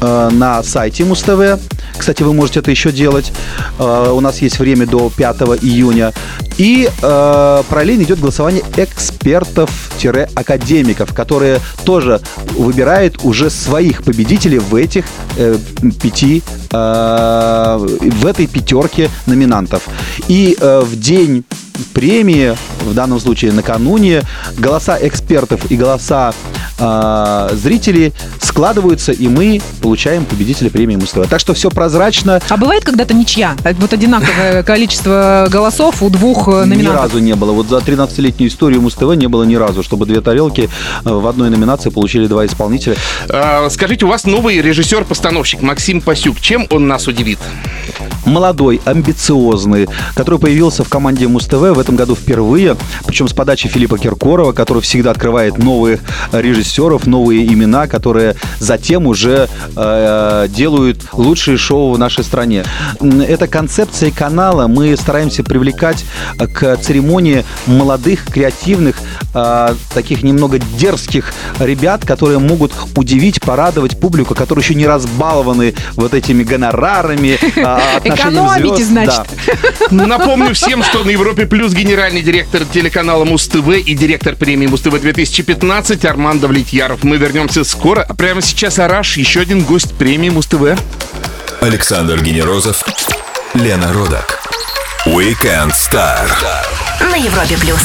э, 0.00 0.30
на 0.32 0.62
сайте 0.62 1.04
Муз-ТВ. 1.04 1.73
Кстати, 1.96 2.22
вы 2.22 2.32
можете 2.32 2.60
это 2.60 2.70
еще 2.70 2.92
делать. 2.92 3.32
Э, 3.78 4.10
У 4.12 4.20
нас 4.20 4.40
есть 4.42 4.58
время 4.58 4.86
до 4.86 5.10
5 5.10 5.36
июня. 5.62 6.12
И 6.58 6.88
э, 7.02 7.62
параллельно 7.68 8.02
идет 8.02 8.20
голосование 8.20 8.62
экспертов-академиков, 8.76 11.12
которые 11.12 11.58
тоже 11.84 12.20
выбирают 12.52 13.24
уже 13.24 13.50
своих 13.50 14.04
победителей 14.04 14.58
в 14.58 14.74
этих 14.74 15.04
э, 15.36 15.56
пяти, 16.02 16.42
э, 16.70 17.76
в 17.78 18.26
этой 18.26 18.46
пятерке 18.46 19.10
номинантов. 19.26 19.88
И 20.28 20.56
э, 20.60 20.80
в 20.80 20.98
день 20.98 21.44
премии, 21.92 22.56
в 22.84 22.94
данном 22.94 23.20
случае 23.20 23.52
накануне, 23.52 24.22
голоса 24.56 24.96
экспертов 25.00 25.70
и 25.70 25.76
голоса 25.76 26.32
э, 26.78 27.50
зрителей 27.54 28.12
складываются, 28.40 29.12
и 29.12 29.28
мы 29.28 29.60
получаем 29.82 30.24
победителя 30.24 30.70
премии 30.70 30.96
Муз-ТВ. 30.96 31.28
Так 31.28 31.40
что 31.40 31.52
все 31.54 31.70
прозрачно. 31.74 32.40
А 32.48 32.56
бывает 32.56 32.84
когда-то 32.84 33.14
ничья? 33.14 33.56
А 33.64 33.72
Вот 33.74 33.92
одинаковое 33.92 34.62
количество 34.74 35.46
голосов 35.50 36.02
у 36.02 36.10
двух 36.10 36.48
э, 36.48 36.64
Ни 36.66 36.86
разу 36.86 37.18
не 37.18 37.34
было. 37.34 37.52
Вот 37.52 37.68
за 37.68 37.78
13-летнюю 37.78 38.48
историю 38.48 38.80
Муз-ТВ 38.82 39.14
не 39.16 39.26
было 39.26 39.44
ни 39.44 39.56
разу, 39.56 39.82
чтобы 39.82 40.06
две 40.06 40.20
тарелки 40.20 40.68
э, 41.04 41.10
в 41.10 41.26
одной 41.26 41.50
номинации 41.50 41.90
получили 41.90 42.26
два 42.26 42.46
исполнителя. 42.46 42.96
А, 43.28 43.68
Скажите, 43.70 44.06
у 44.06 44.08
вас 44.08 44.24
новый 44.24 44.60
режиссер-постановщик 44.60 45.62
Максим 45.62 46.00
Пасюк. 46.00 46.40
Чем 46.40 46.66
он 46.70 46.86
нас 46.86 47.06
удивит? 47.06 47.38
молодой, 48.26 48.80
амбициозный, 48.84 49.88
который 50.14 50.38
появился 50.38 50.84
в 50.84 50.88
команде 50.88 51.28
Муз-ТВ 51.28 51.52
в 51.52 51.78
этом 51.78 51.96
году 51.96 52.14
впервые, 52.14 52.76
причем 53.06 53.28
с 53.28 53.32
подачи 53.32 53.68
Филиппа 53.68 53.98
Киркорова, 53.98 54.52
который 54.52 54.82
всегда 54.82 55.10
открывает 55.10 55.58
новых 55.58 56.00
режиссеров, 56.32 57.06
новые 57.06 57.46
имена, 57.46 57.86
которые 57.86 58.36
затем 58.58 59.06
уже 59.06 59.48
э, 59.76 60.48
делают 60.48 61.02
лучшие 61.12 61.56
шоу 61.64 61.92
в 61.92 61.98
нашей 61.98 62.24
стране. 62.24 62.64
Это 63.00 63.46
концепция 63.48 64.10
канала. 64.10 64.66
Мы 64.66 64.96
стараемся 64.96 65.42
привлекать 65.42 66.04
э, 66.38 66.46
к 66.46 66.76
церемонии 66.76 67.44
молодых, 67.66 68.26
креативных, 68.26 68.96
э, 69.34 69.74
таких 69.94 70.22
немного 70.22 70.58
дерзких 70.58 71.32
ребят, 71.58 72.04
которые 72.04 72.38
могут 72.38 72.72
удивить, 72.96 73.40
порадовать 73.40 73.98
публику, 73.98 74.34
которые 74.34 74.62
еще 74.62 74.74
не 74.74 74.86
разбалованы 74.86 75.74
вот 75.94 76.12
этими 76.12 76.42
гонорарами, 76.42 77.38
а, 77.64 77.80
отношением 77.96 78.44
Экономите, 78.44 78.84
звезд. 78.84 78.90
значит. 78.90 79.22
Да. 79.90 80.06
Напомню 80.06 80.54
всем, 80.54 80.82
что 80.82 81.02
на 81.02 81.10
Европе 81.10 81.46
Плюс 81.46 81.72
генеральный 81.72 82.20
директор 82.20 82.62
телеканала 82.64 83.24
Муз-ТВ 83.24 83.68
и 83.86 83.94
директор 83.94 84.36
премии 84.36 84.66
Муз-ТВ 84.66 85.00
2015 85.00 86.04
Армандо 86.04 86.46
Влетьяров. 86.48 87.04
Мы 87.04 87.16
вернемся 87.16 87.64
скоро. 87.64 88.02
А 88.06 88.14
прямо 88.14 88.42
сейчас 88.42 88.78
Араш, 88.78 89.16
еще 89.16 89.40
один 89.40 89.62
гость 89.62 89.94
премии 89.94 90.28
Муз-ТВ. 90.28 90.78
Александр 91.60 92.22
Генерозов, 92.22 92.84
Лена 93.54 93.92
Родак. 93.92 94.40
Weekend 95.06 95.72
Star. 95.72 96.28
На 97.00 97.16
Европе 97.16 97.56
плюс. 97.58 97.80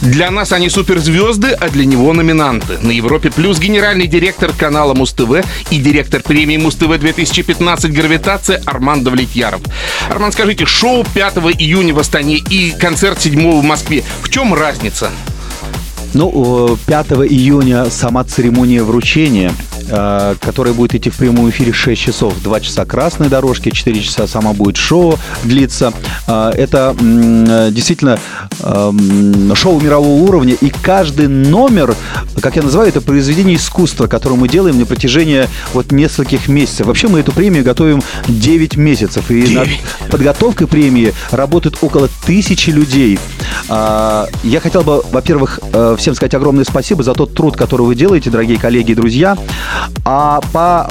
Для 0.00 0.30
нас 0.30 0.52
они 0.52 0.70
суперзвезды, 0.70 1.50
а 1.52 1.68
для 1.68 1.84
него 1.84 2.12
номинанты. 2.12 2.78
На 2.78 2.90
Европе 2.90 3.30
Плюс 3.30 3.58
генеральный 3.58 4.06
директор 4.06 4.52
канала 4.52 4.94
Муз-ТВ 4.94 5.44
и 5.70 5.78
директор 5.78 6.22
премии 6.22 6.56
Муз-ТВ 6.56 6.98
2015 6.98 7.92
«Гравитация» 7.92 8.62
Арман 8.64 9.04
Давлетьяров. 9.04 9.60
Арман, 10.08 10.32
скажите, 10.32 10.64
шоу 10.64 11.04
5 11.14 11.36
июня 11.58 11.92
в 11.92 11.98
Астане 11.98 12.36
и 12.36 12.70
концерт 12.72 13.20
7 13.20 13.60
в 13.60 13.62
Москве. 13.62 14.02
В 14.22 14.30
чем 14.30 14.54
разница? 14.54 15.10
Ну, 16.14 16.72
э, 16.72 16.76
5 16.86 17.06
июня 17.28 17.90
сама 17.90 18.24
церемония 18.24 18.82
вручения, 18.82 19.52
которая 19.90 20.74
будет 20.74 20.94
идти 20.94 21.10
в 21.10 21.16
прямом 21.16 21.50
эфире 21.50 21.72
6 21.72 22.00
часов. 22.00 22.34
2 22.42 22.60
часа 22.60 22.84
красной 22.84 23.28
дорожки, 23.28 23.70
4 23.70 24.00
часа 24.00 24.26
сама 24.26 24.52
будет 24.52 24.76
шоу 24.76 25.18
длиться. 25.44 25.92
Э, 26.26 26.50
Это 26.54 26.94
э, 26.98 27.70
действительно 27.72 28.18
э, 28.60 28.64
м, 28.92 29.54
шоу 29.54 29.80
мирового 29.80 30.22
уровня, 30.22 30.54
и 30.60 30.70
каждый 30.70 31.28
номер, 31.28 31.94
как 32.40 32.56
я 32.56 32.62
называю, 32.62 32.88
это 32.88 33.00
произведение 33.00 33.56
искусства, 33.56 34.06
которое 34.06 34.36
мы 34.36 34.48
делаем 34.48 34.78
на 34.78 34.86
протяжении 34.86 35.48
вот 35.74 35.92
нескольких 35.92 36.48
месяцев. 36.48 36.86
Вообще 36.86 37.08
мы 37.08 37.20
эту 37.20 37.32
премию 37.32 37.64
готовим 37.64 38.02
9 38.28 38.76
месяцев, 38.76 39.30
и 39.30 39.54
над 39.54 39.68
подготовкой 40.10 40.66
премии 40.66 41.14
работает 41.30 41.78
около 41.80 42.08
тысячи 42.26 42.70
людей. 42.70 43.18
А, 43.68 44.26
Я 44.42 44.60
хотел 44.60 44.82
бы, 44.82 45.02
во-первых, 45.10 45.60
э, 45.72 45.96
всем 45.98 46.14
сказать 46.14 46.34
огромное 46.34 46.64
спасибо 46.64 47.02
за 47.02 47.14
тот 47.14 47.34
труд, 47.34 47.56
который 47.56 47.82
вы 47.86 47.94
делаете, 47.94 48.30
дорогие 48.30 48.58
коллеги 48.58 48.92
и 48.92 48.94
друзья. 48.94 49.36
А 50.04 50.40
по 50.52 50.88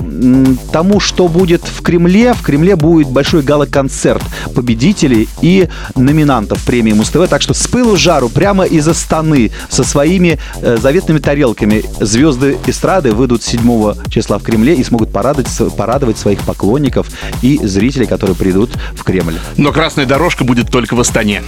тому, 0.72 1.00
что 1.00 1.27
будет 1.27 1.63
в 1.63 1.81
Кремле, 1.81 2.34
в 2.34 2.41
Кремле 2.41 2.75
будет 2.75 3.10
большой 3.10 3.41
гала-концерт 3.41 4.24
победителей 4.55 5.27
и 5.41 5.67
номинантов 5.96 6.63
премии 6.63 6.93
Муз-ТВ. 6.93 7.27
Так 7.29 7.41
что 7.41 7.53
с 7.53 7.67
пылу 7.67 7.98
жару, 7.98 8.29
прямо 8.29 8.65
из 8.65 8.88
Астаны, 8.88 9.51
со 9.69 9.84
своими 9.84 10.39
э, 10.62 10.77
заветными 10.77 11.19
тарелками, 11.19 11.84
звезды 12.00 12.58
эстрады 12.67 13.12
выйдут 13.12 13.43
7 13.43 14.10
числа 14.10 14.39
в 14.39 14.43
Кремле 14.43 14.75
и 14.75 14.84
смогут 14.84 15.12
порадовать, 15.12 15.50
порадовать 15.75 16.17
своих 16.17 16.41
поклонников 16.41 17.08
и 17.41 17.60
зрителей, 17.63 18.08
которые 18.08 18.36
придут 18.36 18.72
в 18.93 19.03
Кремль. 19.03 19.36
Но 19.58 19.72
красная 19.72 20.05
дорожка 20.05 20.43
будет 20.43 20.72
только 20.72 20.96
в 20.96 21.00
Астане. 21.00 21.43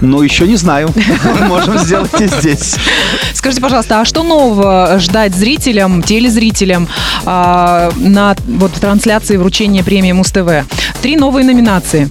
Но 0.00 0.22
еще 0.22 0.46
не 0.46 0.56
знаю. 0.56 0.90
Можем 1.40 1.78
сделать 1.78 2.20
и 2.20 2.26
здесь. 2.26 2.76
Скажите, 3.32 3.62
пожалуйста, 3.62 4.00
а 4.00 4.04
что 4.04 4.22
нового 4.22 4.98
ждать 4.98 5.34
зрителям, 5.34 6.02
телезрителям 6.02 6.88
а, 7.24 7.90
на 7.96 8.36
вот 8.46 8.72
трансляции 8.72 9.36
вручения 9.36 9.82
премии 9.82 10.12
Муз-ТВ? 10.12 10.66
Три 11.02 11.16
новые 11.16 11.44
номинации 11.44 12.08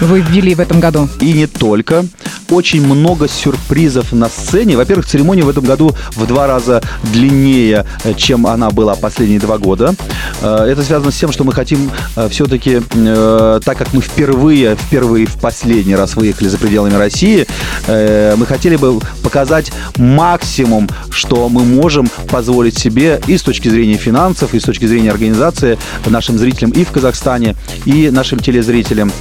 вы 0.00 0.20
ввели 0.20 0.54
в 0.54 0.60
этом 0.60 0.80
году. 0.80 1.08
И 1.20 1.32
не 1.32 1.46
только. 1.46 2.04
Очень 2.50 2.86
много 2.86 3.28
сюрпризов 3.28 4.12
на 4.12 4.28
сцене. 4.28 4.76
Во-первых, 4.76 5.06
церемония 5.06 5.42
в 5.42 5.48
этом 5.48 5.64
году 5.64 5.94
в 6.16 6.26
два 6.26 6.46
раза 6.46 6.82
длиннее, 7.12 7.86
э, 8.04 8.14
чем 8.14 8.46
она 8.46 8.70
была 8.70 8.94
последние 8.94 9.40
два 9.40 9.58
года. 9.58 9.94
Э, 10.42 10.66
Это 10.68 10.82
связано 10.82 11.10
с 11.10 11.16
тем, 11.16 11.32
что 11.32 11.44
мы 11.44 11.52
хотим 11.52 11.90
все-таки, 12.30 12.80
так 13.64 13.78
как 13.78 13.92
мы 13.92 14.00
впервые, 14.00 14.76
впервые 14.76 15.26
в 15.26 15.38
последний 15.38 15.96
раз 15.96 16.16
выехали 16.16 16.48
за 16.48 16.58
пределами 16.58 16.94
России, 16.94 17.46
э, 17.86 18.34
мы 18.36 18.46
хотели 18.46 18.76
бы 18.76 19.00
показать 19.22 19.72
максимум, 19.96 20.88
что 21.10 21.48
мы 21.48 21.64
можем 21.64 22.08
позволить 22.30 22.78
себе 22.78 23.20
и 23.26 23.36
с 23.36 23.42
точки 23.42 23.68
зрения 23.68 23.96
финансов, 23.96 24.54
и 24.54 24.60
с 24.60 24.64
точки 24.64 24.86
зрения 24.86 25.10
организации 25.10 25.78
нашим 26.06 26.38
зрителям 26.38 26.70
и 26.70 26.84
в 26.84 26.90
Казахстане, 26.90 27.56
и 27.84 28.10
нашим 28.10 28.38
телезрителям. 28.38 29.12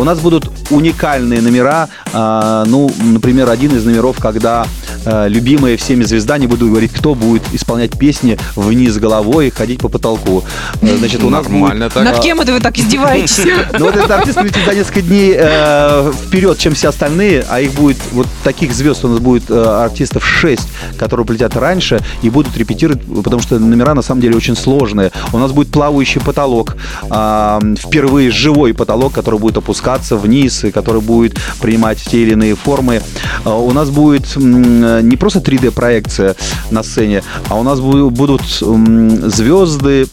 А, 0.00 0.02
У 0.02 0.04
нас 0.04 0.18
будут 0.20 0.50
уникальные 0.70 1.42
номера. 1.42 1.88
А, 2.12 2.64
Ну, 2.66 2.90
например, 3.02 3.50
один 3.50 3.76
из 3.76 3.84
номеров, 3.84 4.16
когда 4.18 4.64
любимая 5.06 5.76
всеми 5.76 6.04
звезда, 6.04 6.38
не 6.38 6.46
буду 6.46 6.68
говорить, 6.68 6.92
кто 6.92 7.14
будет 7.14 7.42
исполнять 7.52 7.98
песни 7.98 8.38
вниз 8.56 8.96
головой 8.98 9.48
и 9.48 9.50
ходить 9.50 9.80
по 9.80 9.88
потолку. 9.88 10.44
Э, 10.82 10.96
Значит, 10.96 11.22
у 11.22 11.30
нас 11.30 11.46
будет- 11.46 11.60
Нормально 11.60 11.90
так. 11.90 12.04
Над 12.04 12.20
кем 12.20 12.40
это 12.40 12.52
вы 12.52 12.60
так 12.60 12.78
издеваетесь? 12.78 13.40
ну 13.78 13.86
вот 13.86 13.96
этот 13.96 14.10
артист 14.10 14.42
летит 14.42 14.64
за 14.64 14.74
несколько 14.74 15.02
дней 15.02 15.34
э, 15.36 16.12
вперед, 16.26 16.58
чем 16.58 16.74
все 16.74 16.88
остальные, 16.88 17.44
а 17.48 17.60
их 17.60 17.72
будет 17.72 17.96
вот 18.12 18.26
таких 18.44 18.72
звезд 18.72 19.04
у 19.04 19.08
нас 19.08 19.18
будет 19.18 19.50
э, 19.50 19.62
артистов 19.62 20.26
6, 20.26 20.62
которые 20.98 21.26
полетят 21.26 21.56
раньше 21.56 22.00
и 22.22 22.30
будут 22.30 22.56
репетировать, 22.56 23.02
потому 23.24 23.42
что 23.42 23.58
номера 23.58 23.94
на 23.94 24.02
самом 24.02 24.20
деле 24.20 24.36
очень 24.36 24.56
сложные. 24.56 25.12
У 25.32 25.38
нас 25.38 25.52
будет 25.52 25.70
плавающий 25.70 26.20
потолок, 26.20 26.76
а, 27.08 27.60
впервые 27.78 28.30
живой 28.30 28.74
потолок, 28.74 29.12
который 29.12 29.38
будет 29.40 29.56
опускаться 29.56 30.16
вниз 30.16 30.64
и 30.64 30.70
который 30.70 31.00
будет 31.00 31.38
принимать 31.60 31.98
те 32.02 32.22
или 32.22 32.32
иные 32.32 32.54
формы. 32.54 33.02
А, 33.44 33.56
У 33.56 33.72
нас 33.72 33.90
будет 33.90 34.36
не 35.02 35.16
просто 35.16 35.40
3D-проекция 35.40 36.34
на 36.70 36.82
сцене, 36.82 37.22
а 37.48 37.54
у 37.58 37.62
нас 37.62 37.78
бу- 37.80 38.10
будут 38.10 38.42
звезды 39.34 40.06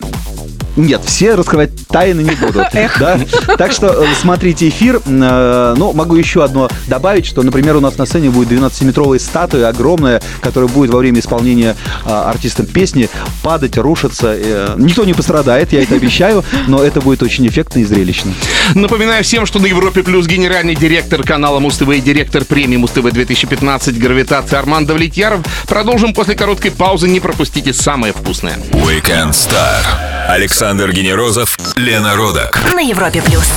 нет, 0.77 1.01
все 1.05 1.33
раскрывать 1.33 1.71
тайны 1.87 2.21
не 2.21 2.35
буду. 2.35 2.63
Да? 2.99 3.19
Так 3.57 3.71
что 3.71 3.87
э, 3.87 4.07
смотрите 4.19 4.69
эфир. 4.69 5.01
Ну, 5.05 5.93
могу 5.93 6.15
еще 6.15 6.43
одно 6.43 6.69
добавить, 6.87 7.25
что, 7.25 7.41
например, 7.41 7.75
у 7.75 7.79
нас 7.79 7.97
на 7.97 8.05
сцене 8.05 8.29
будет 8.29 8.51
12-метровая 8.51 9.19
статуя 9.19 9.69
огромная, 9.69 10.21
которая 10.41 10.69
будет 10.69 10.91
во 10.91 10.99
время 10.99 11.19
исполнения 11.19 11.75
э, 12.05 12.09
артистом 12.09 12.67
песни 12.67 13.09
падать, 13.41 13.77
рушиться. 13.77 14.35
Э, 14.37 14.75
Никто 14.77 15.03
не 15.03 15.13
пострадает, 15.13 15.73
я 15.73 15.81
это 15.81 15.95
обещаю, 15.95 16.43
но 16.67 16.83
это 16.83 17.01
будет 17.01 17.23
очень 17.23 17.47
эффектно 17.47 17.79
и 17.79 17.83
зрелищно. 17.83 18.33
Напоминаю 18.75 19.23
всем, 19.23 19.47
что 19.47 19.59
на 19.59 19.65
Европе 19.65 20.03
Плюс 20.03 20.27
генеральный 20.27 20.75
директор 20.75 21.23
канала 21.23 21.59
Муз-ТВ 21.59 21.89
и 21.89 22.01
директор 22.01 22.45
премии 22.45 22.77
Муз-ТВ 22.77 23.11
2015 23.11 23.97
«Гравитация» 23.97 24.59
Арман 24.59 24.85
Давлетьяров. 24.85 25.41
Продолжим 25.67 26.13
после 26.13 26.35
короткой 26.35 26.69
паузы. 26.71 27.07
Не 27.07 27.19
пропустите 27.19 27.73
самое 27.73 28.13
вкусное. 28.13 28.57
Weekend 28.71 29.31
Star. 29.31 29.81
Александр 30.27 30.66
Генерозов, 30.91 31.57
Лена 31.77 32.15
Родак. 32.15 32.59
На 32.73 32.81
Европе 32.81 33.21
плюс. 33.21 33.49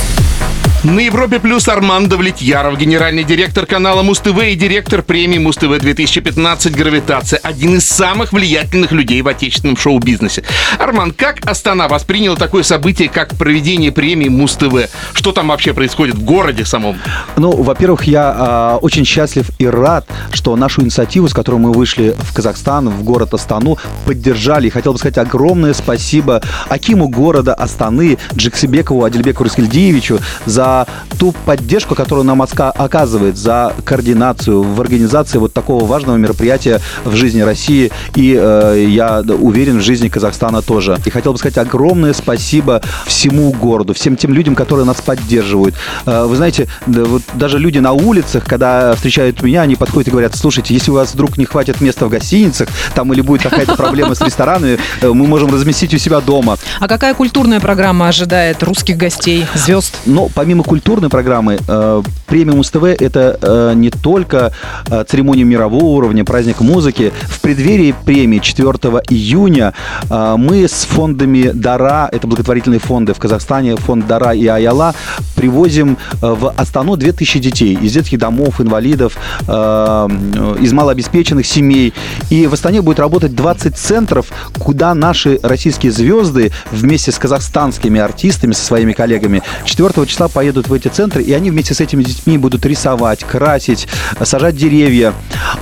На 0.83 0.99
Европе 1.01 1.39
Плюс 1.39 1.67
Арман 1.67 2.09
Давлетьяров, 2.09 2.75
генеральный 2.75 3.23
директор 3.23 3.67
канала 3.67 4.01
Муз-ТВ 4.01 4.35
и 4.45 4.55
директор 4.55 5.03
премии 5.03 5.37
Муз-ТВ 5.37 5.79
2015 5.79 6.75
«Гравитация». 6.75 7.39
Один 7.43 7.75
из 7.75 7.87
самых 7.87 8.33
влиятельных 8.33 8.91
людей 8.91 9.21
в 9.21 9.27
отечественном 9.27 9.77
шоу-бизнесе. 9.77 10.43
Арман, 10.79 11.11
как 11.11 11.45
Астана 11.45 11.87
восприняла 11.87 12.35
такое 12.35 12.63
событие, 12.63 13.09
как 13.09 13.35
проведение 13.35 13.91
премии 13.91 14.27
Муз-ТВ? 14.27 14.89
Что 15.13 15.31
там 15.33 15.49
вообще 15.49 15.75
происходит 15.75 16.15
в 16.15 16.23
городе 16.23 16.65
самом? 16.65 16.97
Ну, 17.37 17.51
во-первых, 17.51 18.05
я 18.05 18.33
а, 18.35 18.77
очень 18.77 19.05
счастлив 19.05 19.51
и 19.59 19.67
рад, 19.67 20.07
что 20.33 20.55
нашу 20.55 20.81
инициативу, 20.81 21.29
с 21.29 21.33
которой 21.35 21.57
мы 21.57 21.73
вышли 21.73 22.15
в 22.17 22.33
Казахстан, 22.33 22.89
в 22.89 23.03
город 23.03 23.35
Астану, 23.35 23.77
поддержали. 24.07 24.65
И 24.65 24.71
хотел 24.71 24.93
бы 24.93 24.97
сказать 24.97 25.19
огромное 25.19 25.75
спасибо 25.75 26.41
Акиму 26.69 27.07
города 27.07 27.53
Астаны, 27.53 28.17
Джексибекову 28.33 29.03
Адельбеку 29.03 29.43
Раскельдиевичу 29.43 30.19
за 30.47 30.70
ту 31.19 31.33
поддержку, 31.45 31.95
которую 31.95 32.25
нам 32.25 32.41
оказывает, 32.41 33.37
за 33.37 33.73
координацию 33.85 34.61
в 34.63 34.81
организации 34.81 35.37
вот 35.37 35.53
такого 35.53 35.85
важного 35.85 36.17
мероприятия 36.17 36.79
в 37.05 37.15
жизни 37.15 37.41
России 37.41 37.91
и, 38.15 38.37
э, 38.39 38.85
я 38.87 39.21
уверен, 39.39 39.79
в 39.79 39.81
жизни 39.81 40.09
Казахстана 40.09 40.61
тоже. 40.61 40.97
И 41.05 41.09
хотел 41.09 41.33
бы 41.33 41.37
сказать 41.37 41.57
огромное 41.57 42.13
спасибо 42.13 42.81
всему 43.05 43.51
городу, 43.51 43.93
всем 43.93 44.15
тем 44.15 44.33
людям, 44.33 44.55
которые 44.55 44.85
нас 44.85 45.01
поддерживают. 45.01 45.75
Э, 46.05 46.25
Вы 46.25 46.35
знаете, 46.35 46.67
да, 46.87 47.03
вот 47.03 47.21
даже 47.33 47.59
люди 47.59 47.79
на 47.79 47.91
улицах, 47.93 48.43
когда 48.45 48.93
встречают 48.95 49.41
меня, 49.43 49.61
они 49.61 49.75
подходят 49.75 50.07
и 50.07 50.11
говорят, 50.11 50.35
слушайте, 50.35 50.73
если 50.73 50.91
у 50.91 50.95
вас 50.95 51.13
вдруг 51.13 51.37
не 51.37 51.45
хватит 51.45 51.81
места 51.81 52.05
в 52.05 52.09
гостиницах, 52.09 52.69
там 52.95 53.11
или 53.13 53.21
будет 53.21 53.41
какая-то 53.41 53.75
проблема 53.75 54.15
с 54.15 54.21
ресторанами, 54.21 54.77
э, 55.01 55.07
мы 55.07 55.27
можем 55.27 55.53
разместить 55.53 55.93
у 55.93 55.97
себя 55.97 56.19
дома. 56.21 56.57
А 56.79 56.87
какая 56.87 57.13
культурная 57.13 57.59
программа 57.59 58.07
ожидает 58.07 58.63
русских 58.63 58.97
гостей, 58.97 59.45
звезд? 59.55 59.95
Но 60.05 60.29
помимо 60.33 60.60
культурной 60.63 61.09
программы, 61.09 61.59
э, 61.67 62.01
премия 62.27 62.53
Муз-ТВ– 62.53 62.83
это 62.99 63.37
э, 63.41 63.73
не 63.75 63.89
только 63.89 64.53
э, 64.87 65.03
церемония 65.07 65.43
мирового 65.43 65.85
уровня, 65.85 66.23
праздник 66.25 66.61
музыки. 66.61 67.11
В 67.23 67.41
преддверии 67.41 67.93
премии 68.05 68.39
4 68.39 68.67
июня 69.09 69.73
мы 70.09 70.67
с 70.67 70.85
фондами 70.85 71.51
Дара, 71.53 72.09
это 72.11 72.27
благотворительные 72.27 72.79
фонды 72.79 73.13
в 73.13 73.19
Казахстане, 73.19 73.75
фонд 73.75 74.07
Дара 74.07 74.31
и 74.33 74.47
Аяла, 74.47 74.93
привозим 75.35 75.97
в 76.21 76.53
Астану 76.55 76.95
2000 76.95 77.39
детей 77.39 77.77
из 77.81 77.93
детских 77.93 78.19
домов, 78.19 78.61
инвалидов, 78.61 79.17
из 79.47 80.73
малообеспеченных 80.73 81.45
семей. 81.45 81.93
И 82.29 82.47
в 82.47 82.53
Астане 82.53 82.81
будет 82.81 82.99
работать 82.99 83.35
20 83.35 83.75
центров, 83.77 84.27
куда 84.59 84.93
наши 84.93 85.39
российские 85.43 85.91
звезды 85.91 86.51
вместе 86.71 87.11
с 87.11 87.17
казахстанскими 87.17 87.99
артистами, 87.99 88.53
со 88.53 88.65
своими 88.65 88.93
коллегами 88.93 89.43
4 89.65 90.05
числа 90.05 90.27
поедут 90.27 90.50
в 90.57 90.73
эти 90.73 90.87
центры, 90.87 91.23
и 91.23 91.33
они 91.33 91.51
вместе 91.51 91.73
с 91.73 91.81
этими 91.81 92.03
детьми 92.03 92.37
будут 92.37 92.65
рисовать, 92.65 93.23
красить, 93.23 93.87
сажать 94.23 94.55
деревья. 94.55 95.13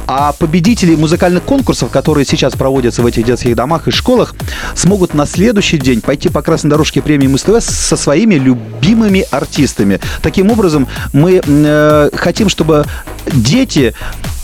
А 0.08 0.34
победители 0.34 0.95
музыкальных 0.95 1.43
конкурсов, 1.43 1.89
которые 1.91 2.25
сейчас 2.25 2.54
проводятся 2.54 3.02
в 3.02 3.06
этих 3.06 3.25
детских 3.25 3.56
домах 3.56 3.88
и 3.88 3.91
школах, 3.91 4.36
смогут 4.75 5.13
на 5.13 5.25
следующий 5.25 5.78
день 5.78 6.02
пойти 6.02 6.30
по 6.30 6.41
красной 6.41 6.69
дорожке 6.69 7.02
премии 7.02 7.28
Муз-ТВ 7.28 7.62
со 7.62 7.95
своими 7.95 8.36
любимыми 8.36 9.25
артистами. 9.32 9.99
Таким 10.21 10.52
образом, 10.52 10.88
мы 11.13 11.41
э, 11.45 12.10
хотим, 12.13 12.49
чтобы 12.49 12.86
дети 13.32 13.93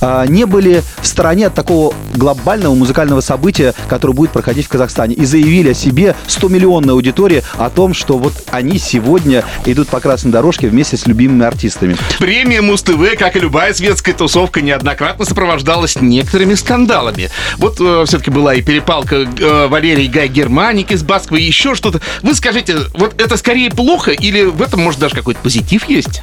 а, 0.01 0.25
не 0.25 0.45
были 0.45 0.83
в 1.01 1.07
стороне 1.07 1.47
от 1.47 1.53
такого 1.53 1.93
глобального 2.13 2.75
музыкального 2.75 3.21
события, 3.21 3.73
которое 3.87 4.13
будет 4.13 4.31
проходить 4.31 4.65
в 4.65 4.69
Казахстане. 4.69 5.15
И 5.15 5.25
заявили 5.25 5.69
о 5.69 5.73
себе 5.73 6.15
100-миллионной 6.27 6.91
аудитории 6.91 7.43
о 7.57 7.69
том, 7.69 7.93
что 7.93 8.17
вот 8.17 8.33
они 8.51 8.77
сегодня 8.77 9.43
идут 9.65 9.87
по 9.87 9.99
красной 9.99 10.31
дорожке 10.35 10.67
вместе 10.67 10.97
с 10.97 11.07
любимыми 11.07 11.45
артистами. 11.45 11.95
Премия 12.19 12.61
Муз-ТВ, 12.61 13.17
как 13.17 13.37
и 13.37 13.39
любая 13.39 13.73
светская 13.73 14.13
тусовка, 14.13 14.59
неоднократно 14.59 15.23
сопровождалась 15.23 15.95
некоторыми 16.01 16.55
скандалами. 16.55 17.29
Вот 17.57 17.75
все-таки 17.75 18.31
была 18.31 18.53
и 18.53 18.61
перепалка 18.61 19.15
э, 19.15 19.67
Валерий 19.67 20.07
Гай 20.07 20.27
Германик 20.27 20.91
из 20.91 21.03
Баскова 21.03 21.37
и 21.37 21.43
еще 21.43 21.73
что-то. 21.73 22.01
Вы 22.21 22.35
скажите, 22.35 22.75
вот 22.95 23.19
это 23.21 23.37
скорее 23.37 23.69
плохо 23.69 24.11
или 24.11 24.43
в 24.43 24.61
этом 24.61 24.81
может 24.81 24.99
даже 24.99 25.15
какой-то 25.15 25.39
позитив 25.39 25.87
есть? 25.87 26.21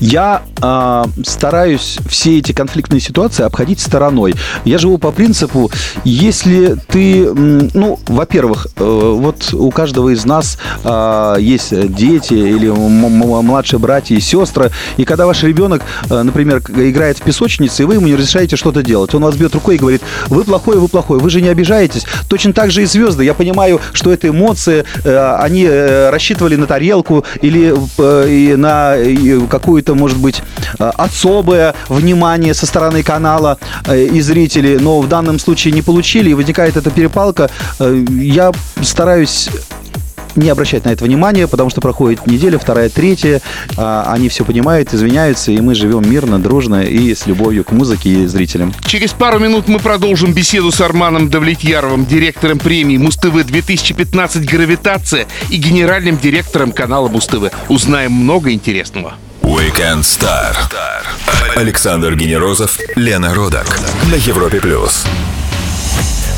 Я 0.00 0.42
а, 0.60 1.06
стараюсь 1.24 1.98
все 2.08 2.38
эти 2.38 2.52
конфликтные 2.52 3.00
ситуации 3.00 3.44
обходить 3.44 3.80
стороной. 3.80 4.34
Я 4.64 4.78
живу 4.78 4.98
по 4.98 5.12
принципу, 5.12 5.70
если 6.04 6.76
ты, 6.88 7.32
ну, 7.32 7.98
во-первых, 8.06 8.66
э, 8.76 8.84
вот 8.84 9.52
у 9.52 9.70
каждого 9.70 10.10
из 10.10 10.24
нас 10.24 10.58
а, 10.84 11.36
есть 11.36 11.94
дети 11.94 12.34
или 12.34 12.68
младшие 13.26 13.78
братья 13.78 14.14
и 14.14 14.20
сестры, 14.20 14.70
и 14.96 15.04
когда 15.04 15.26
ваш 15.26 15.42
ребенок, 15.42 15.82
э, 16.10 16.22
например, 16.22 16.58
играет 16.58 17.18
в 17.18 17.22
песочнице, 17.22 17.82
и 17.82 17.86
вы 17.86 17.94
ему 17.94 18.06
не 18.06 18.14
разрешаете 18.14 18.56
что-то 18.56 18.82
делать, 18.82 19.14
он 19.14 19.22
вас 19.22 19.36
бьет 19.36 19.54
рукой 19.54 19.76
и 19.76 19.78
говорит, 19.78 20.02
вы 20.28 20.44
плохой, 20.44 20.76
вы 20.78 20.88
плохой, 20.88 21.18
вы 21.18 21.30
же 21.30 21.40
не 21.40 21.48
обижаетесь. 21.48 22.04
Точно 22.28 22.52
так 22.52 22.70
же 22.70 22.82
и 22.82 22.86
звезды. 22.86 23.24
Я 23.24 23.34
понимаю, 23.34 23.80
что 23.92 24.12
это 24.12 24.28
эмоции, 24.28 24.84
э, 25.04 25.36
они 25.38 25.64
э, 25.64 26.10
рассчитывали 26.10 26.56
на 26.56 26.66
тарелку 26.66 27.24
или 27.42 27.74
на 28.56 28.96
какую-то, 29.48 29.94
может 29.94 30.18
быть, 30.18 30.42
особое 30.78 31.74
внимание 31.88 32.54
со 32.54 32.66
стороны 32.66 33.02
канала 33.02 33.58
и 33.88 34.20
зрителей, 34.20 34.78
но 34.78 35.00
в 35.00 35.08
данном 35.08 35.38
случае 35.38 35.72
не 35.72 35.82
получили, 35.82 36.30
и 36.30 36.34
возникает 36.34 36.76
эта 36.76 36.90
перепалка. 36.90 37.50
Я 37.78 38.52
стараюсь 38.82 39.48
не 40.36 40.48
обращать 40.48 40.84
на 40.84 40.90
это 40.90 41.04
внимания, 41.04 41.46
потому 41.46 41.70
что 41.70 41.80
проходит 41.80 42.26
неделя, 42.26 42.58
вторая, 42.58 42.88
третья, 42.88 43.40
а, 43.76 44.12
они 44.12 44.28
все 44.28 44.44
понимают, 44.44 44.92
извиняются, 44.92 45.52
и 45.52 45.60
мы 45.60 45.74
живем 45.74 46.08
мирно, 46.08 46.38
дружно 46.38 46.82
и 46.82 47.14
с 47.14 47.26
любовью 47.26 47.64
к 47.64 47.72
музыке 47.72 48.10
и 48.10 48.26
зрителям. 48.26 48.74
Через 48.86 49.12
пару 49.12 49.38
минут 49.38 49.68
мы 49.68 49.78
продолжим 49.78 50.32
беседу 50.32 50.70
с 50.70 50.80
Арманом 50.80 51.28
Давлетьяровым, 51.28 52.06
директором 52.06 52.58
премии 52.58 52.96
Муз-ТВ 52.96 53.44
2015 53.44 54.44
«Гравитация» 54.44 55.26
и 55.50 55.56
генеральным 55.56 56.18
директором 56.18 56.72
канала 56.72 57.08
Муз-ТВ. 57.08 57.52
Узнаем 57.68 58.12
много 58.12 58.52
интересного. 58.52 59.14
Weekend 59.42 60.00
Star. 60.00 60.56
Александр 61.54 62.16
Генерозов, 62.16 62.78
Лена 62.96 63.32
Родак. 63.32 63.78
На 64.10 64.16
Европе 64.16 64.60
плюс. 64.60 65.06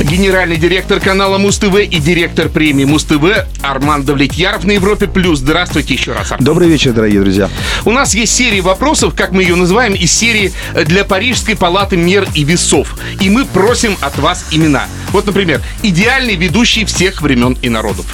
Генеральный 0.01 0.57
директор 0.57 1.01
канала 1.01 1.39
Муз-ТВ 1.39 1.75
и 1.81 1.99
директор 1.99 2.49
премии 2.49 2.85
Муз-ТВ 2.85 3.47
Арман 3.63 4.05
Давлетьяров 4.05 4.63
на 4.65 4.73
Европе+. 4.73 5.09
плюс. 5.09 5.41
Здравствуйте 5.41 5.95
еще 5.95 6.13
раз, 6.13 6.31
Арман. 6.31 6.45
Добрый 6.45 6.69
вечер, 6.69 6.93
дорогие 6.93 7.21
друзья. 7.21 7.51
У 7.85 7.91
нас 7.91 8.15
есть 8.15 8.33
серия 8.33 8.61
вопросов, 8.61 9.15
как 9.17 9.33
мы 9.33 9.43
ее 9.43 9.57
называем, 9.57 9.95
из 9.95 10.13
серии 10.13 10.53
для 10.87 11.05
Парижской 11.05 11.57
палаты 11.57 11.97
мер 11.97 12.29
и 12.35 12.45
весов. 12.45 12.95
И 13.21 13.29
мы 13.29 13.45
просим 13.45 13.97
от 14.01 14.17
вас 14.19 14.47
имена. 14.53 14.87
Вот, 15.11 15.27
например, 15.27 15.61
идеальный 15.83 16.37
ведущий 16.37 16.85
всех 16.85 17.21
времен 17.21 17.59
и 17.61 17.69
народов. 17.69 18.07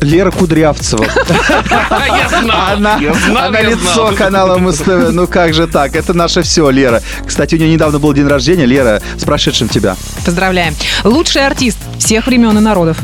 Лера 0.00 0.30
Кудрявцева. 0.30 1.04
Я 1.04 2.28
знал, 2.28 2.56
Она, 2.76 2.96
я 2.98 3.14
знал, 3.14 3.44
она 3.48 3.58
я 3.58 3.70
лицо 3.70 3.92
знал. 3.94 4.14
канала 4.14 4.58
Муз-ТВ. 4.58 5.10
Ну 5.12 5.26
как 5.26 5.54
же 5.54 5.66
так? 5.66 5.94
Это 5.96 6.14
наше 6.14 6.42
все, 6.42 6.68
Лера. 6.70 7.02
Кстати, 7.26 7.54
у 7.54 7.58
нее 7.58 7.70
недавно 7.72 7.98
был 7.98 8.12
день 8.12 8.26
рождения. 8.26 8.66
Лера, 8.66 9.00
с 9.16 9.24
прошедшим 9.24 9.68
тебя. 9.68 9.96
Поздравляем. 10.24 10.74
Лучший 11.04 11.46
артист 11.46 11.78
всех 11.98 12.26
времен 12.26 12.56
и 12.58 12.60
народов. 12.60 12.98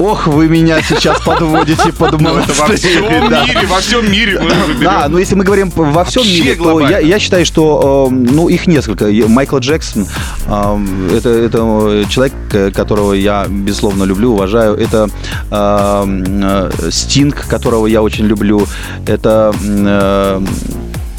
Ох, 0.00 0.26
вы 0.28 0.48
меня 0.48 0.80
сейчас 0.80 1.20
подводите 1.20 1.92
под 1.98 2.18
Ну, 2.20 2.38
это 2.38 2.52
во 2.54 2.74
всем 2.74 3.02
мире, 3.04 3.66
во 3.66 3.80
всем 3.80 4.10
мире. 4.10 4.40
Да, 4.80 5.08
но 5.08 5.18
если 5.18 5.34
мы 5.34 5.44
говорим 5.44 5.70
во 5.74 6.04
всем 6.04 6.22
мире, 6.22 6.54
то 6.54 6.80
я, 6.80 7.18
считаю, 7.18 7.44
что 7.44 8.08
э, 8.10 8.14
ну, 8.14 8.48
их 8.48 8.66
несколько. 8.66 9.06
Майкл 9.28 9.58
Джексон, 9.58 10.06
э, 10.46 11.16
это, 11.18 11.28
это 11.28 12.04
человек, 12.08 12.32
э, 12.52 12.70
которого 12.70 13.12
я, 13.12 13.46
безусловно, 13.46 14.04
люблю, 14.04 14.32
уважаю. 14.32 14.74
Это 14.74 15.10
э, 15.50 16.70
э, 16.80 16.90
Стинг, 16.90 17.46
которого 17.46 17.86
я 17.86 18.02
очень 18.02 18.24
люблю. 18.24 18.66
Это... 19.06 19.52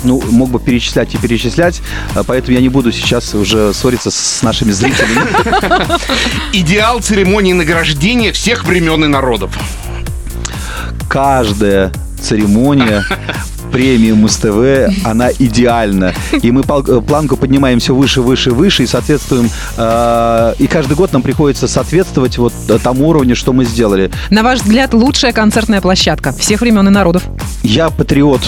ну, 0.03 0.21
мог 0.29 0.49
бы 0.49 0.59
перечислять 0.59 1.13
и 1.13 1.17
перечислять, 1.17 1.81
э, 2.15 2.23
поэтому 2.25 2.55
я 2.55 2.61
не 2.61 2.69
буду 2.69 2.91
сейчас 2.91 3.33
уже 3.33 3.73
ссориться 3.73 4.11
с 4.11 4.41
нашими 4.41 4.71
зрителями. 4.71 5.21
Идеал 6.53 6.99
церемонии 7.01 7.53
награждения 7.53 8.31
всех 8.31 8.65
времен 8.65 9.03
и 9.05 9.07
народов. 9.07 9.57
каждая 11.09 11.91
церемония 12.21 13.03
премии 13.71 14.11
Муз-ТВ, 14.11 15.05
она 15.05 15.31
идеальна. 15.31 16.13
И 16.41 16.51
мы 16.51 16.61
э, 16.61 17.01
планку 17.01 17.37
поднимаем 17.37 17.79
все 17.79 17.95
выше, 17.95 18.21
выше, 18.21 18.51
выше 18.51 18.83
и 18.83 18.87
соответствуем. 18.87 19.49
э, 19.77 20.53
и 20.59 20.67
каждый 20.67 20.95
год 20.95 21.13
нам 21.13 21.21
приходится 21.21 21.67
соответствовать 21.67 22.37
вот 22.37 22.53
э, 22.67 22.77
тому 22.83 23.09
уровню, 23.09 23.35
что 23.35 23.53
мы 23.53 23.65
сделали. 23.65 24.11
На 24.29 24.43
ваш 24.43 24.59
взгляд, 24.59 24.93
лучшая 24.93 25.31
концертная 25.33 25.81
площадка 25.81 26.33
всех 26.33 26.61
времен 26.61 26.87
и 26.87 26.91
народов. 26.91 27.23
Я 27.63 27.89
патриот 27.89 28.41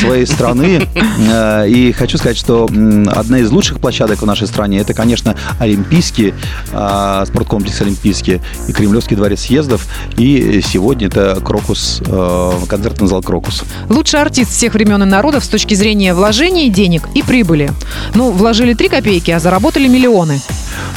своей 0.00 0.26
страны 0.26 0.88
э, 1.18 1.68
и 1.68 1.92
хочу 1.92 2.18
сказать, 2.18 2.36
что 2.36 2.64
одна 2.64 3.38
из 3.38 3.50
лучших 3.50 3.80
площадок 3.80 4.22
в 4.22 4.26
нашей 4.26 4.46
стране 4.48 4.78
это, 4.78 4.94
конечно, 4.94 5.36
Олимпийский, 5.58 6.34
э, 6.72 7.24
спорткомплекс 7.26 7.80
Олимпийский 7.80 8.40
и 8.68 8.72
Кремлевский 8.72 9.16
дворец 9.16 9.42
съездов. 9.42 9.86
И 10.16 10.60
сегодня 10.66 11.06
это 11.06 11.40
Крокус, 11.44 12.02
э, 12.04 12.52
концертный 12.68 13.08
зал 13.08 13.22
Крокус. 13.22 13.62
Лучший 13.88 14.20
артист 14.20 14.50
всех 14.50 14.74
времен 14.74 15.02
и 15.02 15.06
народов 15.06 15.44
с 15.44 15.48
точки 15.48 15.74
зрения 15.74 16.14
вложений, 16.14 16.70
денег 16.70 17.08
и 17.14 17.22
прибыли. 17.22 17.70
Ну, 18.14 18.30
вложили 18.30 18.74
3 18.74 18.88
копейки, 18.88 19.30
а 19.30 19.38
заработали 19.38 19.86
миллионы. 19.86 20.40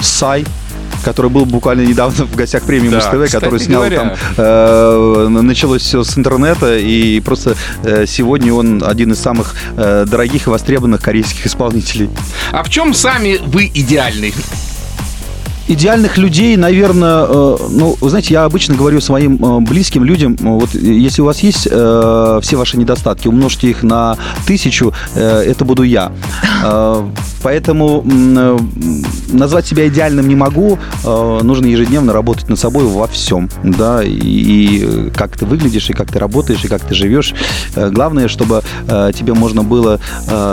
Сай 0.01 0.45
который 1.03 1.29
был 1.29 1.45
буквально 1.45 1.81
недавно 1.81 2.25
в 2.25 2.35
гостях 2.35 2.63
премии 2.63 2.89
Да, 2.89 2.97
Муз-ТВ, 2.97 3.25
кстати 3.25 3.43
который 3.43 3.59
снял 3.59 3.81
говоря. 3.81 3.97
там... 3.97 4.17
э, 4.37 5.27
началось 5.41 5.81
все 5.81 6.03
с 6.03 6.17
интернета, 6.17 6.77
и 6.77 7.19
просто 7.19 7.55
э, 7.83 8.05
сегодня 8.07 8.53
он 8.53 8.83
один 8.85 9.11
из 9.11 9.19
самых 9.19 9.55
э, 9.75 10.05
дорогих 10.07 10.47
и 10.47 10.49
востребованных 10.49 11.01
корейских 11.01 11.45
исполнителей. 11.45 12.09
А 12.51 12.63
в 12.63 12.69
чем 12.69 12.93
сами 12.93 13.39
вы 13.45 13.71
идеальны? 13.73 14.33
Идеальных 15.69 16.17
людей, 16.17 16.57
наверное, 16.57 17.25
э, 17.29 17.57
ну, 17.69 17.95
вы 18.01 18.09
знаете, 18.09 18.33
я 18.33 18.45
обычно 18.45 18.73
говорю 18.73 18.99
своим 19.01 19.35
э, 19.35 19.59
близким 19.59 20.03
людям, 20.03 20.33
э, 20.33 20.43
вот 20.43 20.73
если 20.73 21.21
у 21.21 21.25
вас 21.25 21.41
есть 21.41 21.67
э, 21.69 22.39
все 22.41 22.55
ваши 22.55 22.75
недостатки, 22.75 23.27
умножьте 23.27 23.69
их 23.69 23.83
на 23.83 24.17
тысячу, 24.47 24.93
э, 25.13 25.43
это 25.45 25.65
буду 25.65 25.83
я. 25.83 26.11
Э, 26.61 27.07
поэтому 27.41 28.03
назвать 29.31 29.65
себя 29.65 29.87
идеальным 29.87 30.27
не 30.27 30.35
могу, 30.35 30.77
нужно 31.05 31.67
ежедневно 31.67 32.11
работать 32.11 32.49
над 32.49 32.59
собой 32.59 32.83
во 32.83 33.07
всем, 33.07 33.49
да, 33.63 34.03
и, 34.03 34.09
и 34.09 35.09
как 35.11 35.37
ты 35.37 35.45
выглядишь, 35.45 35.89
и 35.89 35.93
как 35.93 36.11
ты 36.11 36.19
работаешь, 36.19 36.65
и 36.65 36.67
как 36.67 36.81
ты 36.81 36.93
живешь. 36.95 37.33
Главное, 37.77 38.27
чтобы 38.27 38.61
тебе 39.13 39.33
можно 39.33 39.63
было 39.63 40.01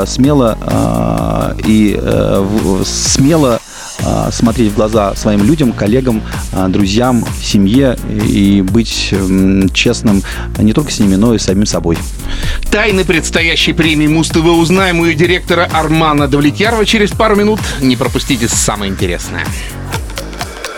смело 0.07 0.57
и 1.67 2.01
смело 2.85 3.59
смотреть 4.31 4.73
в 4.73 4.77
глаза 4.77 5.15
своим 5.15 5.45
людям, 5.45 5.73
коллегам, 5.73 6.23
а, 6.53 6.69
друзьям, 6.69 7.25
семье 7.43 7.97
и 8.09 8.63
быть 8.63 9.15
честным 9.73 10.23
не 10.59 10.73
только 10.73 10.93
с 10.93 10.99
ними, 10.99 11.17
но 11.17 11.35
и 11.35 11.39
с 11.39 11.45
самим 11.45 11.67
собой. 11.67 11.99
Тайны 12.71 13.05
предстоящей 13.05 13.73
премии 13.73 14.07
Муз-ТВ 14.07 14.45
узнаем 14.45 15.01
у 15.01 15.05
ее 15.05 15.15
директора 15.15 15.69
Армана 15.73 16.29
Давлетьярова 16.29 16.85
через 16.85 17.11
пару 17.11 17.37
минут. 17.37 17.61
Не 17.81 17.97
пропустите 17.97 18.49
самое 18.49 18.91
интересное. 18.93 19.45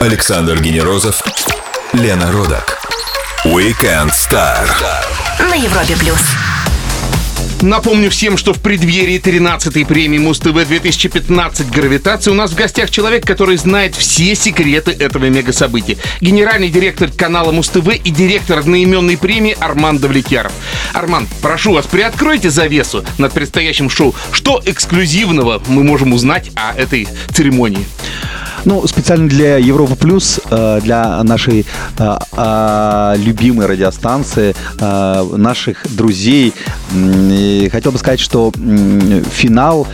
Александр 0.01 0.61
Генерозов, 0.61 1.23
Лена 1.93 2.31
Родак. 2.31 2.79
Weekend 3.45 4.11
Star. 4.11 4.69
На 5.41 5.55
Европе 5.55 5.97
плюс. 5.97 6.48
Напомню 7.63 8.09
всем, 8.09 8.37
что 8.37 8.55
в 8.55 8.61
преддверии 8.61 9.21
13-й 9.21 9.85
премии 9.85 10.19
Муз-ТВ 10.19 10.53
2015 10.53 11.69
«Гравитация» 11.71 12.31
у 12.31 12.35
нас 12.35 12.53
в 12.53 12.55
гостях 12.55 12.89
человек, 12.89 13.27
который 13.27 13.57
знает 13.57 13.97
все 13.97 14.37
секреты 14.37 14.93
этого 14.93 15.25
мегасобытия. 15.25 15.97
Генеральный 16.21 16.69
директор 16.69 17.11
канала 17.11 17.51
Муз-ТВ 17.51 17.89
и 18.05 18.11
директор 18.11 18.61
одноименной 18.61 19.19
премии 19.19 19.57
Арман 19.59 19.99
Давлетьяров. 19.99 20.53
Арман, 20.93 21.27
прошу 21.43 21.73
вас, 21.73 21.87
приоткройте 21.89 22.49
завесу 22.49 23.05
над 23.19 23.33
предстоящим 23.33 23.91
шоу. 23.91 24.15
Что 24.31 24.63
эксклюзивного 24.65 25.61
мы 25.67 25.83
можем 25.83 26.13
узнать 26.13 26.53
о 26.55 26.75
этой 26.75 27.09
церемонии? 27.35 27.85
Ну, 28.69 28.87
специально 28.87 29.27
для 29.27 29.57
Европа 29.57 29.97
Плюс, 29.97 30.39
э, 30.51 30.81
для 30.83 31.23
нашей 31.23 31.65
э, 31.99 32.19
э, 32.37 33.15
любимой 33.17 33.65
радиостанции, 33.65 34.55
э, 34.79 35.37
наших 35.39 35.87
друзей, 35.97 36.53
хотел 37.71 37.93
бы 37.93 37.99
сказать, 37.99 38.21
что 38.21 38.53
финал 39.33 39.87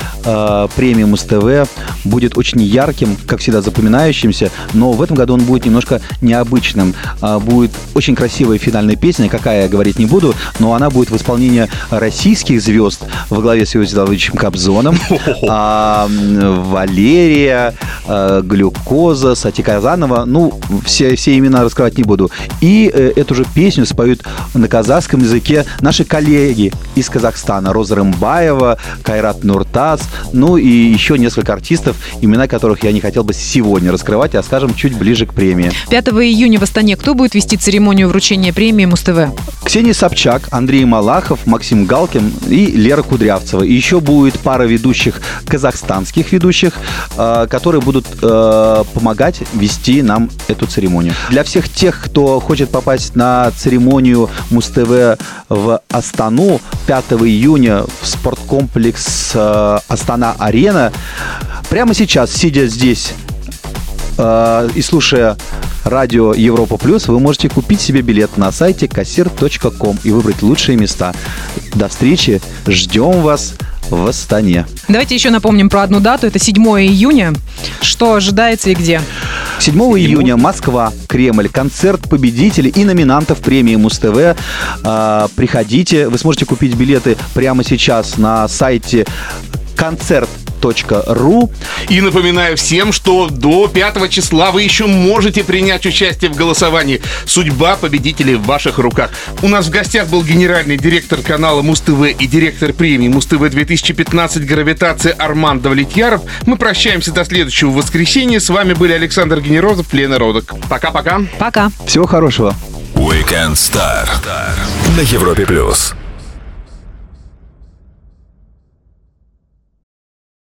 премии 0.77 1.05
Муз-ТВ 1.05 1.69
будет 2.05 2.39
очень 2.39 2.63
ярким, 2.63 3.17
как 3.27 3.41
всегда 3.41 3.63
запоминающимся, 3.63 4.51
но 4.73 4.93
в 4.93 5.03
этом 5.03 5.17
году 5.17 5.35
он 5.35 5.41
будет 5.41 5.65
немножко 5.67 6.01
необычным. 6.21 6.95
А, 7.21 7.39
Будет 7.39 7.73
очень 7.95 8.15
красивая 8.15 8.59
финальная 8.59 8.97
песня, 8.97 9.29
какая 9.29 9.63
я 9.63 9.69
говорить 9.69 9.99
не 9.99 10.07
буду, 10.07 10.35
но 10.59 10.75
она 10.75 10.89
будет 10.89 11.11
в 11.11 11.17
исполнении 11.17 11.69
российских 11.91 12.63
звезд 12.63 13.03
во 13.29 13.41
главе 13.41 13.67
с 13.67 13.77
Иосифом 13.77 13.97
Давыдовичем 13.97 14.35
Кобзоном, 14.35 14.99
а, 15.49 16.09
Валерия, 16.09 17.75
э, 18.07 18.41
Глюкоза, 18.65 19.35
Сати 19.35 19.63
Казанова, 19.63 20.25
ну, 20.25 20.59
все, 20.85 21.17
все 21.17 21.37
имена 21.37 21.63
раскрывать 21.63 21.99
не 21.99 22.05
буду. 22.05 22.31
И 22.61 22.91
э, 22.93 23.13
эту 23.17 23.35
же 23.35 23.45
песню 23.55 23.85
споют 23.85 24.23
на 24.55 24.69
казахском 24.69 25.21
языке 25.21 25.67
наши 25.81 26.05
коллеги 26.05 26.73
из 26.95 27.11
Казахстана. 27.11 27.73
Роза 27.73 27.97
Рымбаева, 27.97 28.79
Кайрат 29.03 29.45
Нуртас, 29.45 30.09
ну 30.33 30.57
и 30.57 30.69
еще 30.69 31.19
несколько 31.19 31.53
артистов, 31.53 31.97
имена 32.23 32.47
которых 32.47 32.85
я 32.85 32.93
не 32.93 33.01
хотел 33.01 33.23
бы 33.23 33.35
сегодня 33.35 33.93
раскрывать, 33.93 34.35
а 34.35 34.43
скажем, 34.43 34.75
чуть 34.75 34.97
ближе 34.97 35.27
к 35.27 35.35
премии. 35.35 35.71
5 35.91 36.09
июня 36.09 36.59
в 36.59 36.63
Астане 36.63 36.97
кто 36.97 37.15
будет 37.15 37.35
вести 37.35 37.57
церемонию 37.57 38.09
вручения 38.09 38.53
премии 38.53 38.87
Муз-ТВ? 38.87 39.35
Ксения 39.65 39.93
Собчак, 39.93 40.49
Андрей 40.51 40.85
Малахов, 40.85 41.47
Максим 41.47 41.85
Галкин 41.85 42.33
и 42.49 42.67
Лера 42.67 43.03
Кудрявцева. 43.03 43.63
И 43.63 43.73
еще 43.73 44.01
будет 44.01 44.39
пара 44.39 44.65
ведущих, 44.65 45.21
казахстанских 45.47 46.33
ведущих, 46.33 46.75
э, 47.17 47.47
которые 47.51 47.83
будут 47.83 48.07
э, 48.45 48.85
помогать 48.95 49.43
вести 49.55 50.03
нам 50.03 50.31
эту 50.49 50.67
церемонию. 50.67 51.15
Для 51.31 51.45
всех 51.45 51.69
тех, 51.69 52.01
кто 52.01 52.41
хочет 52.41 52.71
попасть 52.71 53.15
на 53.17 53.51
церемонию 53.51 54.31
Муз-ТВ 54.51 55.19
в 55.49 55.81
Астану 55.91 56.61
5 56.87 57.05
июня 57.23 57.85
в 58.01 58.07
спорткомплекс 58.07 59.33
э, 59.35 59.79
Астана-Арена, 59.89 60.93
прямо 61.71 61.95
сейчас, 61.95 62.33
сидя 62.33 62.67
здесь 62.67 63.13
э, 64.19 64.69
и 64.75 64.83
слушая 64.83 65.37
радио 65.85 66.35
Европа 66.35 66.77
Плюс, 66.77 67.09
вы 67.09 67.21
можете 67.21 67.49
купить 67.49 67.81
себе 67.81 68.03
билет 68.03 68.37
на 68.37 68.51
сайте 68.53 68.89
кассир.ком 68.89 69.99
и 70.05 70.11
выбрать 70.11 70.43
лучшие 70.43 70.77
места. 70.77 71.13
До 71.75 71.89
встречи. 71.89 72.41
Ждем 72.67 73.23
вас 73.23 73.55
в 73.91 74.07
Астане. 74.07 74.67
Давайте 74.89 75.15
еще 75.15 75.31
напомним 75.31 75.69
про 75.69 75.83
одну 75.83 76.01
дату. 76.01 76.27
Это 76.27 76.39
7 76.39 76.57
июня. 76.57 77.33
Что 77.81 78.15
ожидается 78.15 78.71
и 78.71 78.75
где? 78.75 79.01
7 79.61 79.75
июня 79.99 80.37
Москва, 80.37 80.93
Кремль, 81.07 81.49
концерт 81.49 82.09
победителей 82.09 82.71
и 82.71 82.85
номинантов 82.85 83.39
премии 83.39 83.77
Муз-ТВ. 83.77 84.37
А, 84.83 85.29
Приходите, 85.37 86.09
вы 86.09 86.19
сможете 86.19 86.47
купить 86.47 86.75
билеты 86.75 87.17
прямо 87.35 87.63
сейчас 87.65 88.17
на 88.19 88.49
сайте 88.49 89.07
концерт.ру. 90.73 91.51
И 91.89 92.01
напоминаю 92.01 92.57
всем, 92.57 92.93
что 92.93 93.29
до 93.29 93.69
5 93.69 94.11
числа 94.11 94.51
вы 94.51 94.63
еще 94.63 94.87
можете 94.87 95.45
принять 95.45 95.87
участие 95.87 96.31
в 96.31 96.37
голосовании. 96.37 97.03
Судьба 97.27 97.77
победителей 97.77 98.37
в 98.37 98.45
ваших 98.45 98.79
руках. 98.79 99.11
У 99.43 99.49
нас 99.49 99.67
в 99.67 99.71
гостях 99.71 100.09
был 100.09 100.23
генеральный 100.23 100.77
директор 100.77 101.21
канала 101.21 101.63
Муз-ТВ 101.63 102.19
и 102.19 102.27
директор 102.27 102.73
премии 102.73 103.09
Муз-ТВ 103.09 103.51
2015 103.51 104.47
«Гравитация» 104.47 105.13
Арман 105.13 105.61
Давлетьяров. 105.61 106.23
Мы 106.47 106.57
прощаемся 106.57 107.13
до 107.13 107.25
следующего 107.25 107.71
воскресенья. 107.71 108.41
С 108.41 108.49
вами 108.49 108.75
были 108.75 108.93
Александр 108.93 109.41
Генерозов, 109.41 109.93
Лена 109.93 110.19
Родок. 110.19 110.55
Пока-пока. 110.69 111.23
Пока. 111.39 111.71
Всего 111.87 112.07
хорошего. 112.07 112.55
Weekend 112.95 113.55
Star 113.55 114.09
на 114.97 115.01
Европе 115.01 115.45
плюс. 115.45 115.95